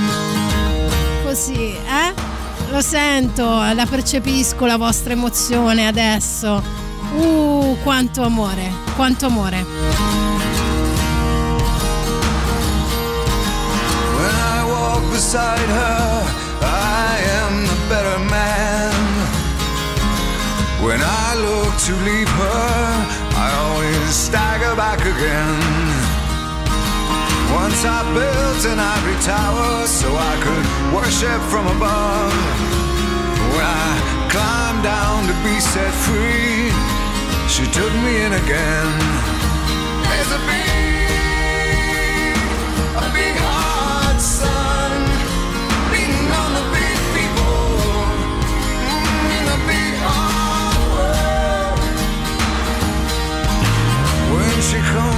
[1.23, 2.35] Così, eh?
[2.73, 6.61] Lo sento, la percepisco la vostra emozione adesso.
[7.15, 10.36] Uh, quanto amore, quanto amore.
[15.17, 16.09] Beside her,
[16.61, 18.93] I am the better man.
[20.85, 22.69] When I look to leave her,
[23.45, 25.57] I always stagger back again.
[27.61, 32.37] Once I built an ivory tower so I could worship from above.
[33.57, 33.93] When I
[34.29, 36.69] climbed down to be set free,
[37.49, 38.93] she took me in again.
[40.09, 42.37] There's a big,
[43.01, 43.46] a big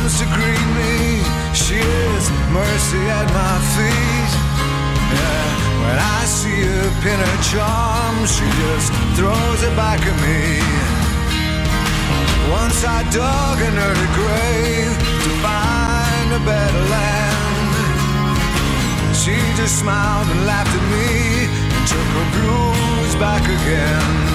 [0.09, 1.21] comes to greet me,
[1.53, 4.33] she is mercy at my feet.
[5.13, 5.49] Yeah,
[5.85, 10.65] when I see her pin her charm, she just throws it back at me.
[12.51, 17.73] Once I dug an early grave to find a better land.
[19.15, 24.29] She just smiled and laughed at me and took her blues back again.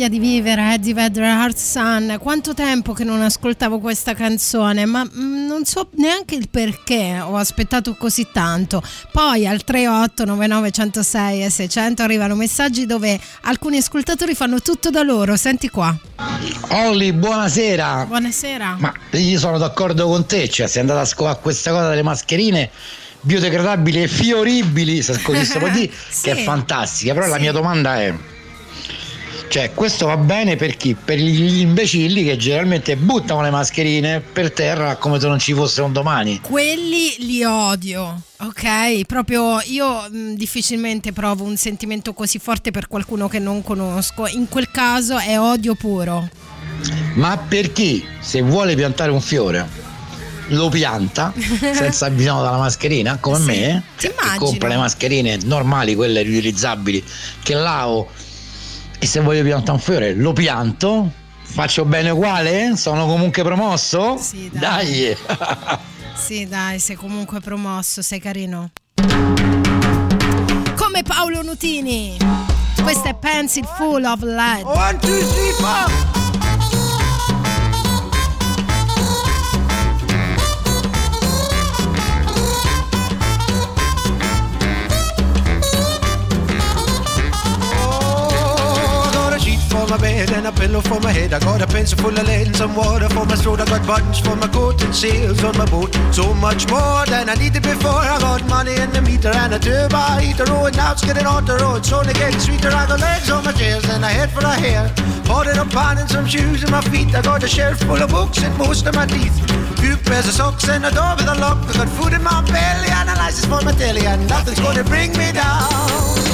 [0.00, 2.16] Eh, gioia di vivere, Eddie Vedder Heart Sun.
[2.20, 7.36] Quanto tempo che non ascoltavo questa canzone, ma mm, non so neanche il perché ho
[7.36, 8.82] aspettato così tanto.
[9.12, 15.36] Poi al 3899 106 e 600 arrivano messaggi dove alcuni ascoltatori fanno tutto da loro.
[15.36, 15.94] Senti qua.
[16.70, 18.06] Olli, buonasera.
[18.06, 18.76] Buonasera.
[18.78, 22.70] Ma io sono d'accordo con te, cioè sei andata a scovare questa cosa delle mascherine
[23.20, 26.22] biodegradabili e fioribili, se così si può dire, Sì.
[26.22, 27.12] che è fantastica.
[27.12, 27.40] Però la Sì.
[27.42, 28.14] mia domanda è:
[29.50, 30.94] cioè, questo va bene per chi?
[30.94, 35.82] Per gli imbecilli che generalmente buttano le mascherine per terra come se non ci fosse
[35.82, 36.40] un domani.
[36.40, 39.04] Quelli li odio, ok?
[39.06, 44.28] Proprio io mh, difficilmente provo un sentimento così forte per qualcuno che non conosco.
[44.28, 46.28] In quel caso è odio puro.
[47.14, 49.68] Ma per chi, se vuole piantare un fiore,
[50.50, 51.32] lo pianta
[51.74, 57.02] senza bisogno della mascherina, come Sì, me, compra le mascherine normali, quelle riutilizzabili,
[57.42, 58.10] che lavo
[59.00, 61.10] e se voglio piantare un fiore lo pianto,
[61.42, 62.76] faccio bene uguale?
[62.76, 64.16] Sono comunque promosso?
[64.18, 65.16] Sì, dai.
[66.12, 68.72] Sì, dai, sei comunque promosso, sei carino.
[70.76, 72.16] Come come Paolo Nutini.
[72.82, 74.64] Questa è Pencil Full of Lead.
[74.64, 76.19] One, two, three, four.
[89.90, 91.32] My bed and a pillow for my head.
[91.32, 93.60] I got a pencil full of lead and some water for my throat.
[93.60, 95.92] I got buttons for my coat and sails on my boat.
[96.14, 98.06] So much more than I needed before.
[98.14, 100.44] I got money in the meter and a turbo heater.
[100.46, 101.84] Oh, and now it's getting on the road.
[101.84, 102.70] So only getting sweeter.
[102.70, 104.94] I got legs on my chairs and a head for a hair.
[105.26, 107.12] Bought it up on and some shoes in my feet.
[107.12, 109.34] I got a shelf full of books and most of my teeth.
[109.80, 111.66] Few pairs of socks and a door with a lock.
[111.66, 114.06] I got food in my belly and a license for my telly.
[114.06, 116.29] And nothing's gonna bring me down.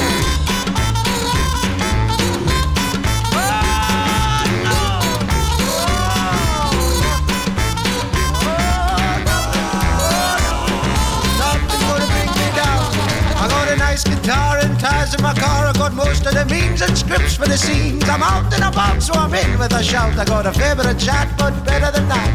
[13.97, 15.67] Nice guitar and tires in my car.
[15.67, 18.05] I got most of the means and scripts for the scenes.
[18.09, 20.19] I'm out and about, so I'm in with a shout.
[20.19, 22.29] I got a favorite chat, but better than that.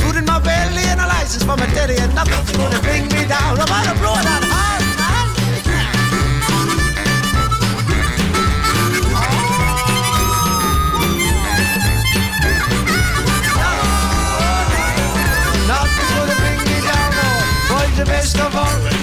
[0.00, 3.28] Food in my belly and a license for my daddy, and nothing's gonna bring me
[3.28, 3.60] down.
[3.60, 4.82] I'm gonna blow that hard.
[15.70, 17.10] Nothing's gonna bring me down.
[17.22, 18.93] Oh, boys, the best of all.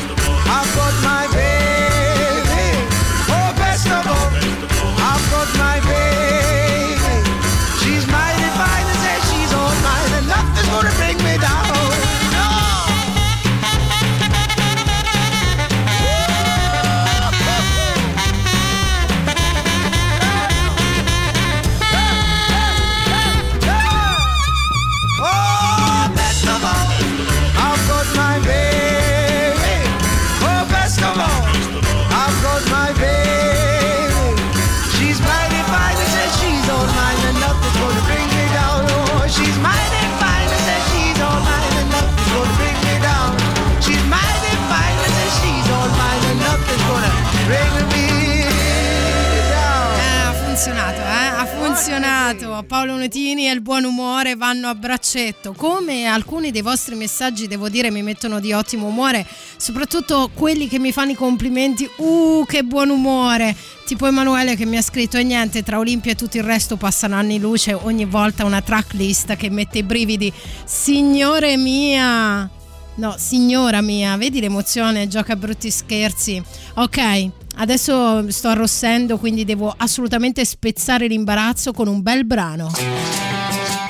[52.31, 52.65] Funzionato.
[52.67, 55.53] Paolo Nutini e il buon umore vanno a braccetto.
[55.53, 59.25] Come alcuni dei vostri messaggi, devo dire, mi mettono di ottimo umore,
[59.57, 61.89] soprattutto quelli che mi fanno i complimenti.
[61.97, 63.55] Uh, che buon umore!
[63.85, 67.15] Tipo Emanuele che mi ha scritto e niente, tra Olimpia e tutto il resto passano
[67.15, 70.31] anni luce, ogni volta una tracklist che mette i brividi.
[70.63, 72.49] Signore mia!
[72.93, 76.41] No, signora mia, vedi l'emozione, gioca a brutti scherzi.
[76.75, 82.71] Ok, adesso sto arrossendo, quindi devo assolutamente spezzare l'imbarazzo con un bel brano.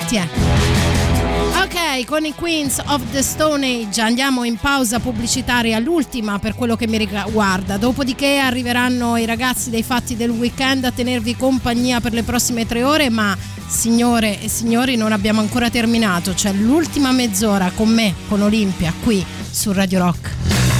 [0.06, 0.28] Tiè.
[1.62, 6.76] Ok, con i Queens of the Stone Age andiamo in pausa pubblicitaria, l'ultima per quello
[6.76, 7.76] che mi riguarda.
[7.76, 12.82] Dopodiché arriveranno i ragazzi dei fatti del weekend a tenervi compagnia per le prossime tre
[12.82, 13.36] ore, ma
[13.68, 16.32] signore e signori non abbiamo ancora terminato.
[16.34, 20.71] C'è l'ultima mezz'ora con me, con Olimpia, qui su Radio Rock.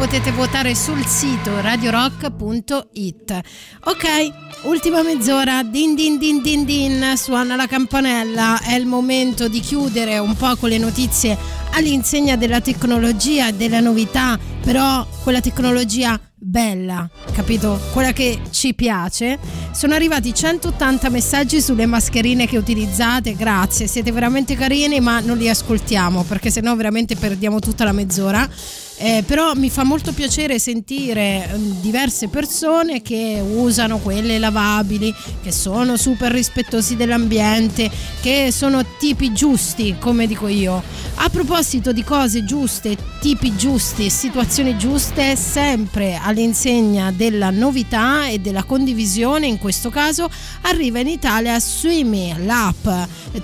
[0.00, 3.40] Potete votare sul sito radiorock.it.
[3.84, 4.32] Ok,
[4.62, 10.16] ultima mezz'ora, din din din din din, suona la campanella, è il momento di chiudere
[10.16, 11.36] un po' con le notizie
[11.72, 17.78] all'insegna della tecnologia e della novità, però quella tecnologia bella, capito?
[17.92, 19.38] Quella che ci piace.
[19.72, 25.50] Sono arrivati 180 messaggi sulle mascherine che utilizzate, grazie, siete veramente carini, ma non li
[25.50, 28.48] ascoltiamo perché sennò veramente perdiamo tutta la mezz'ora.
[29.02, 35.50] Eh, però mi fa molto piacere sentire eh, diverse persone che usano quelle lavabili, che
[35.52, 37.90] sono super rispettosi dell'ambiente,
[38.20, 40.82] che sono tipi giusti, come dico io.
[41.14, 48.64] A proposito di cose giuste, tipi giusti, situazioni giuste, sempre all'insegna della novità e della
[48.64, 50.28] condivisione, in questo caso
[50.62, 52.86] arriva in Italia Swimmy, l'app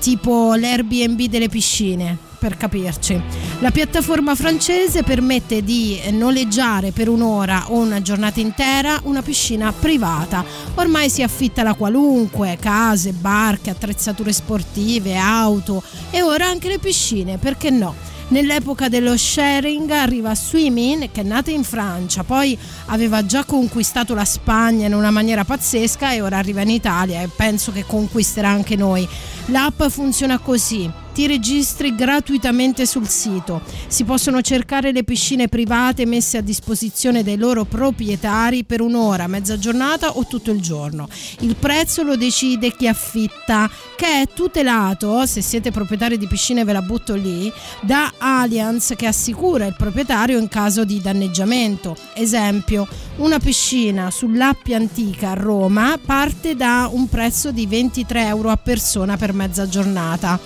[0.01, 3.21] tipo l'Airbnb delle piscine per capirci.
[3.61, 10.45] La piattaforma francese permette di noleggiare per un'ora o una giornata intera una piscina privata.
[10.75, 17.39] Ormai si affitta la qualunque, case, barche, attrezzature sportive, auto e ora anche le piscine,
[17.39, 18.15] perché no?
[18.29, 24.25] Nell'epoca dello sharing arriva Swimming che è nata in Francia, poi aveva già conquistato la
[24.25, 28.75] Spagna in una maniera pazzesca e ora arriva in Italia e penso che conquisterà anche
[28.75, 29.09] noi.
[29.47, 33.63] L'app funziona così ti registri gratuitamente sul sito.
[33.87, 39.57] Si possono cercare le piscine private messe a disposizione dai loro proprietari per un'ora, mezza
[39.57, 41.09] giornata o tutto il giorno.
[41.41, 46.75] Il prezzo lo decide chi affitta, che è tutelato, se siete proprietari di piscine ve
[46.75, 47.51] la butto lì,
[47.81, 51.97] da Allianz che assicura il proprietario in caso di danneggiamento.
[52.13, 52.87] Esempio,
[53.17, 59.17] una piscina sull'Appia Antica a Roma parte da un prezzo di 23 euro a persona
[59.17, 60.41] per mezza giornata.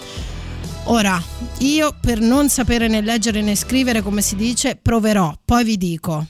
[0.85, 1.23] Ora,
[1.59, 6.27] io per non sapere né leggere né scrivere come si dice, proverò, poi vi dico.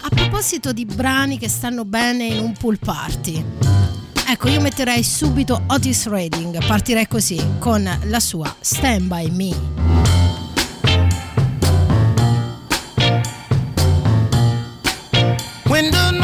[0.00, 3.44] A proposito di brani che stanno bene in un pool party.
[4.26, 9.54] Ecco, io metterei subito Otis Redding, partirei così con la sua Stand By Me.
[15.66, 16.23] When the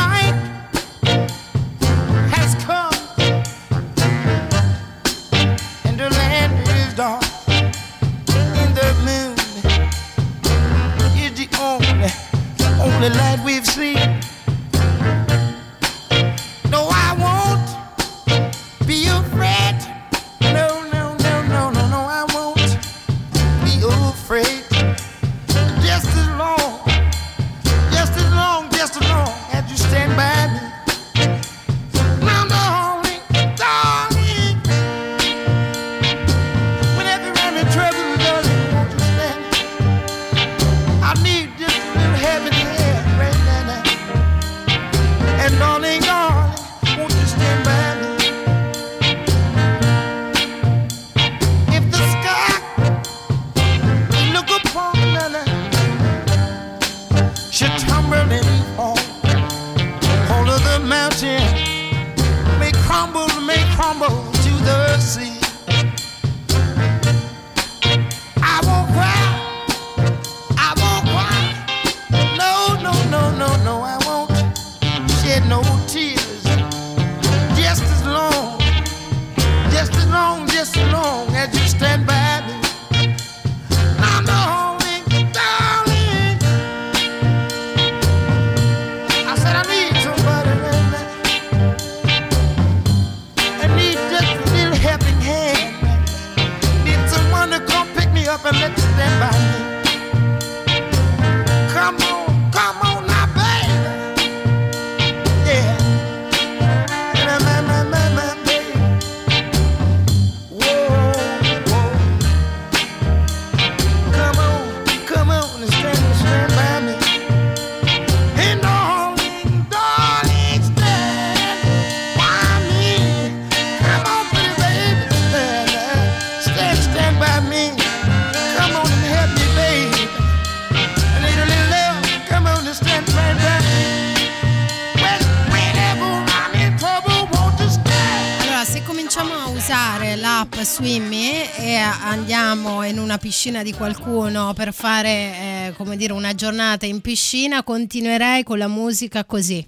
[143.31, 148.67] piscina di qualcuno per fare, eh, come dire, una giornata in piscina, continuerei con la
[148.67, 149.65] musica così.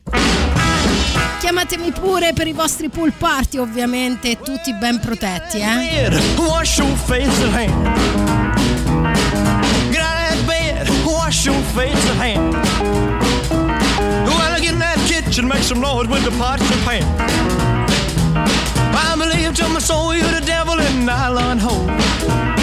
[1.39, 6.11] Chiamatemi pure per i vostri pool party, ovviamente, tutti ben protetti, eh.
[15.45, 17.03] Make some noise with the pots and pan.
[18.95, 22.62] I believe to my soul you're the devil in nylon hole.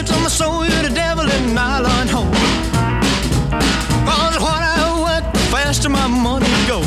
[0.00, 2.32] Believe to my soul you're the devil in nylon hole.
[4.08, 6.80] Cause what I work, the faster my money go.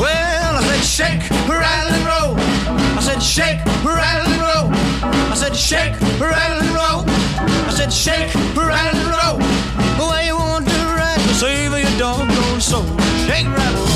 [0.00, 2.36] Well, I said shake, rattle and roll.
[2.96, 4.72] I said shake, rattle and roll.
[5.30, 7.04] I said shake, rattle and roll.
[7.68, 9.38] I said shake, rattle and roll.
[9.98, 12.86] The way you want to ride to save your doggone soul.
[13.26, 13.93] Shake, rattle,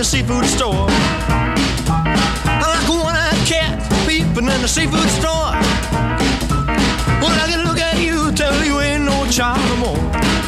[0.00, 0.86] the seafood store.
[0.88, 3.76] I Like a one-eyed cat
[4.08, 5.52] peeping in the seafood store.
[7.20, 10.39] Well, I can look at you, tell you ain't no child no more.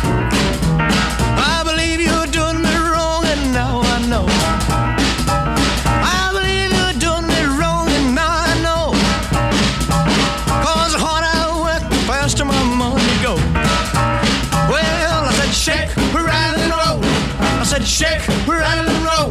[17.93, 19.31] I said shake, rattle and roll.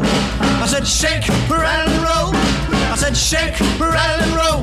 [0.62, 2.32] I said shake, rattle and roll.
[2.92, 4.62] I said shake, rattle and roll.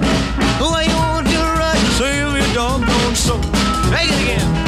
[0.60, 3.42] The way you want to right, save your doggone soul.
[3.90, 4.68] Take it again.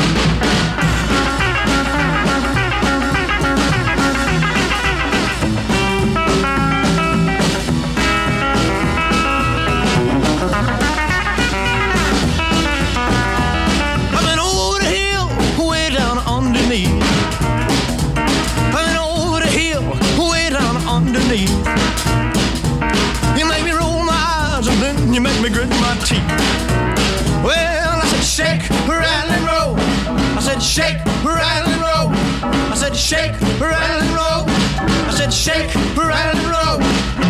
[33.11, 34.45] Shake, rattle and roll.
[34.47, 36.79] I said shake, rattle and roll.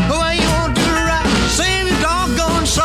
[0.08, 2.84] The way you want to ride, save your doggone soul.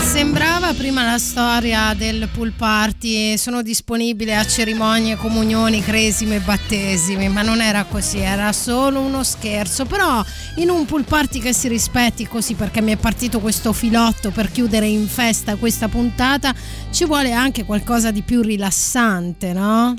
[0.00, 7.28] Sembrava prima la storia del pool party, sono disponibile a cerimonie, comunioni, cresime e battesimi,
[7.28, 9.86] ma non era così, era solo uno scherzo.
[9.86, 10.24] Però
[10.58, 14.52] in un pool party che si rispetti così perché mi è partito questo filotto per
[14.52, 16.54] chiudere in festa questa puntata,
[16.92, 19.96] ci vuole anche qualcosa di più rilassante, no?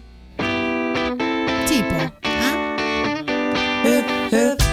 [1.75, 2.09] Tipo,
[3.83, 4.64] When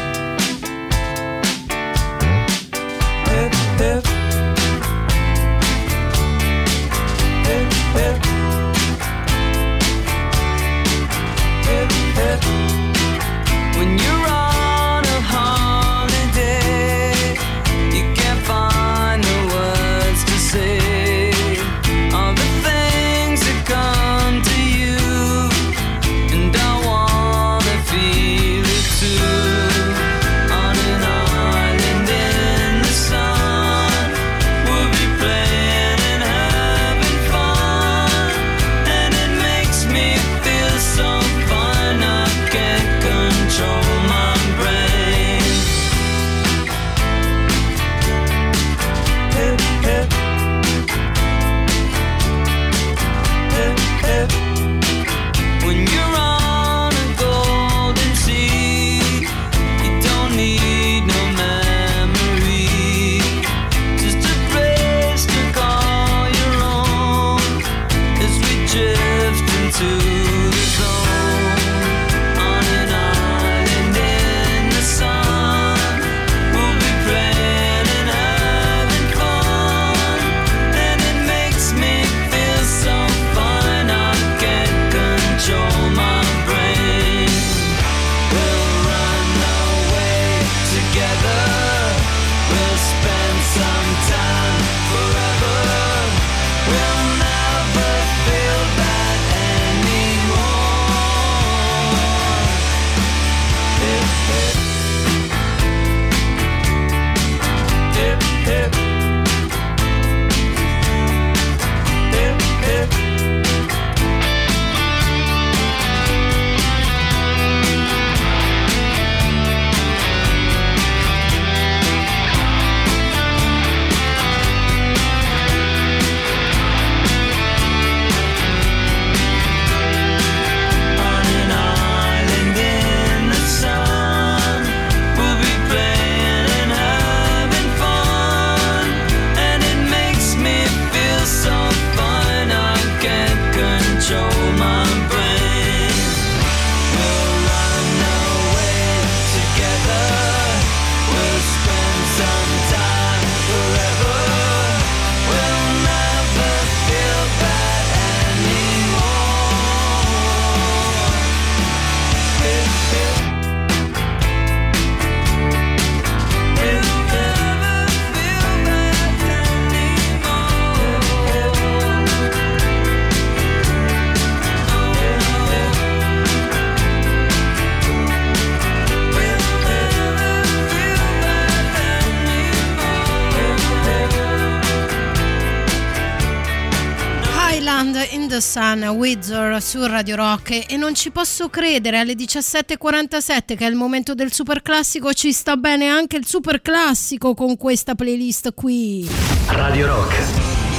[189.02, 194.14] Wizard su Radio Rock e non ci posso credere alle 17.47 che è il momento
[194.14, 199.04] del super classico ci sta bene anche il super classico con questa playlist qui
[199.48, 200.22] Radio Rock,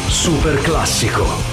[0.07, 1.52] super classico.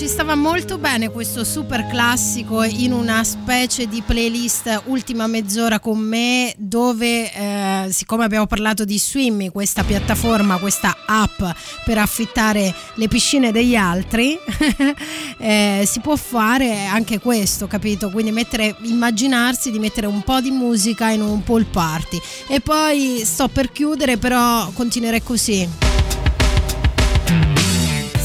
[0.00, 5.98] Ci stava molto bene questo super classico in una specie di playlist ultima mezz'ora con
[5.98, 11.42] me dove eh, siccome abbiamo parlato di Swimmy, questa piattaforma, questa app
[11.84, 14.38] per affittare le piscine degli altri,
[15.36, 18.08] eh, si può fare anche questo, capito?
[18.08, 22.18] Quindi mettere, immaginarsi di mettere un po' di musica in un pool party.
[22.48, 25.68] E poi sto per chiudere, però continuerei così.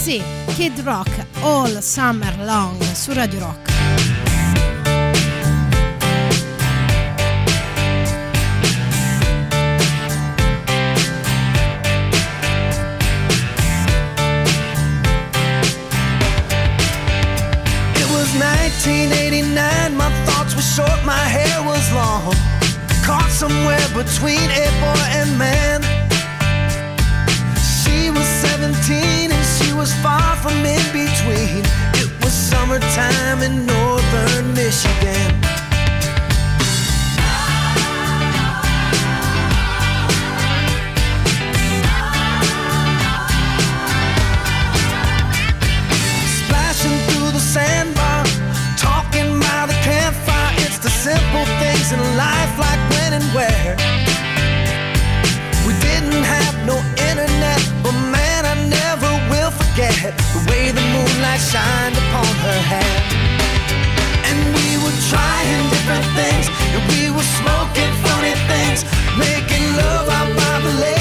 [0.06, 0.22] Sì,
[0.54, 1.10] Kid Rock
[1.42, 3.70] All Summer Long su Radio Rock.
[17.96, 22.32] It was 1989, my thoughts were short, my hair was long.
[23.04, 25.82] Caught somewhere between a boy and man.
[27.58, 29.25] She was 17 and she
[29.86, 31.64] was far from in between.
[32.02, 35.30] It was summertime in northern Michigan.
[46.40, 48.24] Splashing through the sandbar,
[48.78, 50.56] talking by the campfire.
[50.66, 53.95] It's the simple things in life, like when and where.
[59.76, 62.96] scared the way the moonlight shined upon her hair.
[64.30, 68.80] And we were trying different things, and we were smoking funny things,
[69.20, 70.95] making love out by the lake.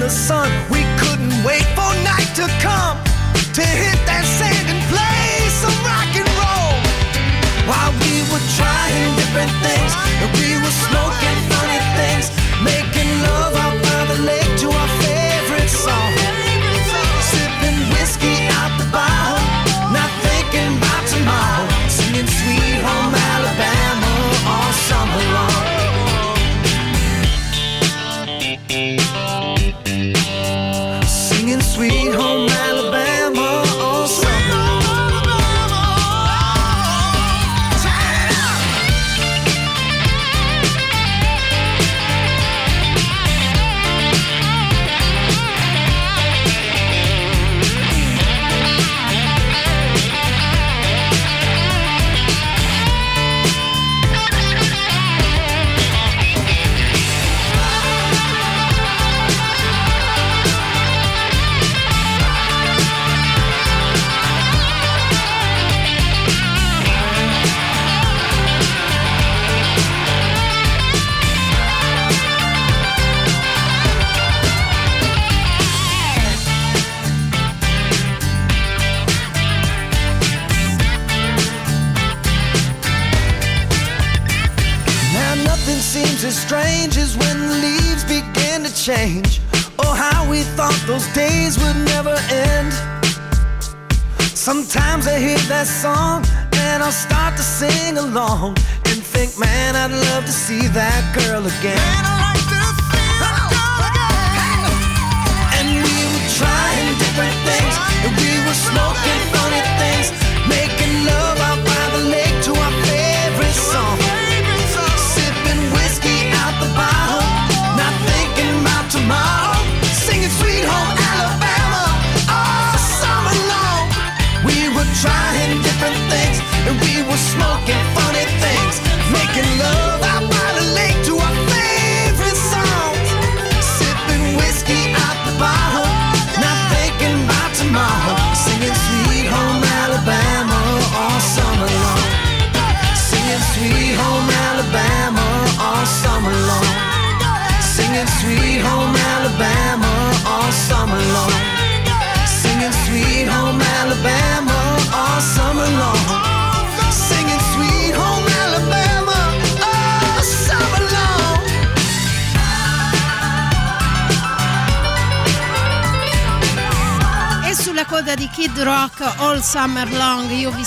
[0.00, 0.50] the sun.
[0.70, 2.96] We couldn't wait for night to come
[3.52, 5.28] to hit that sand and play
[5.60, 6.76] some rock and roll.
[7.68, 9.92] While we were trying different things,
[10.24, 11.49] and we were smoking.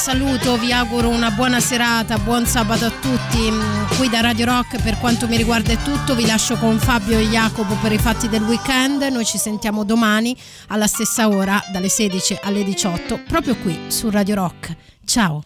[0.03, 3.49] saluto, vi auguro una buona serata, buon sabato a tutti.
[3.49, 7.17] Mm, qui da Radio Rock per quanto mi riguarda è tutto, vi lascio con Fabio
[7.17, 10.35] e Jacopo per i fatti del weekend, noi ci sentiamo domani
[10.67, 14.75] alla stessa ora, dalle 16 alle 18, proprio qui su Radio Rock.
[15.05, 15.45] Ciao!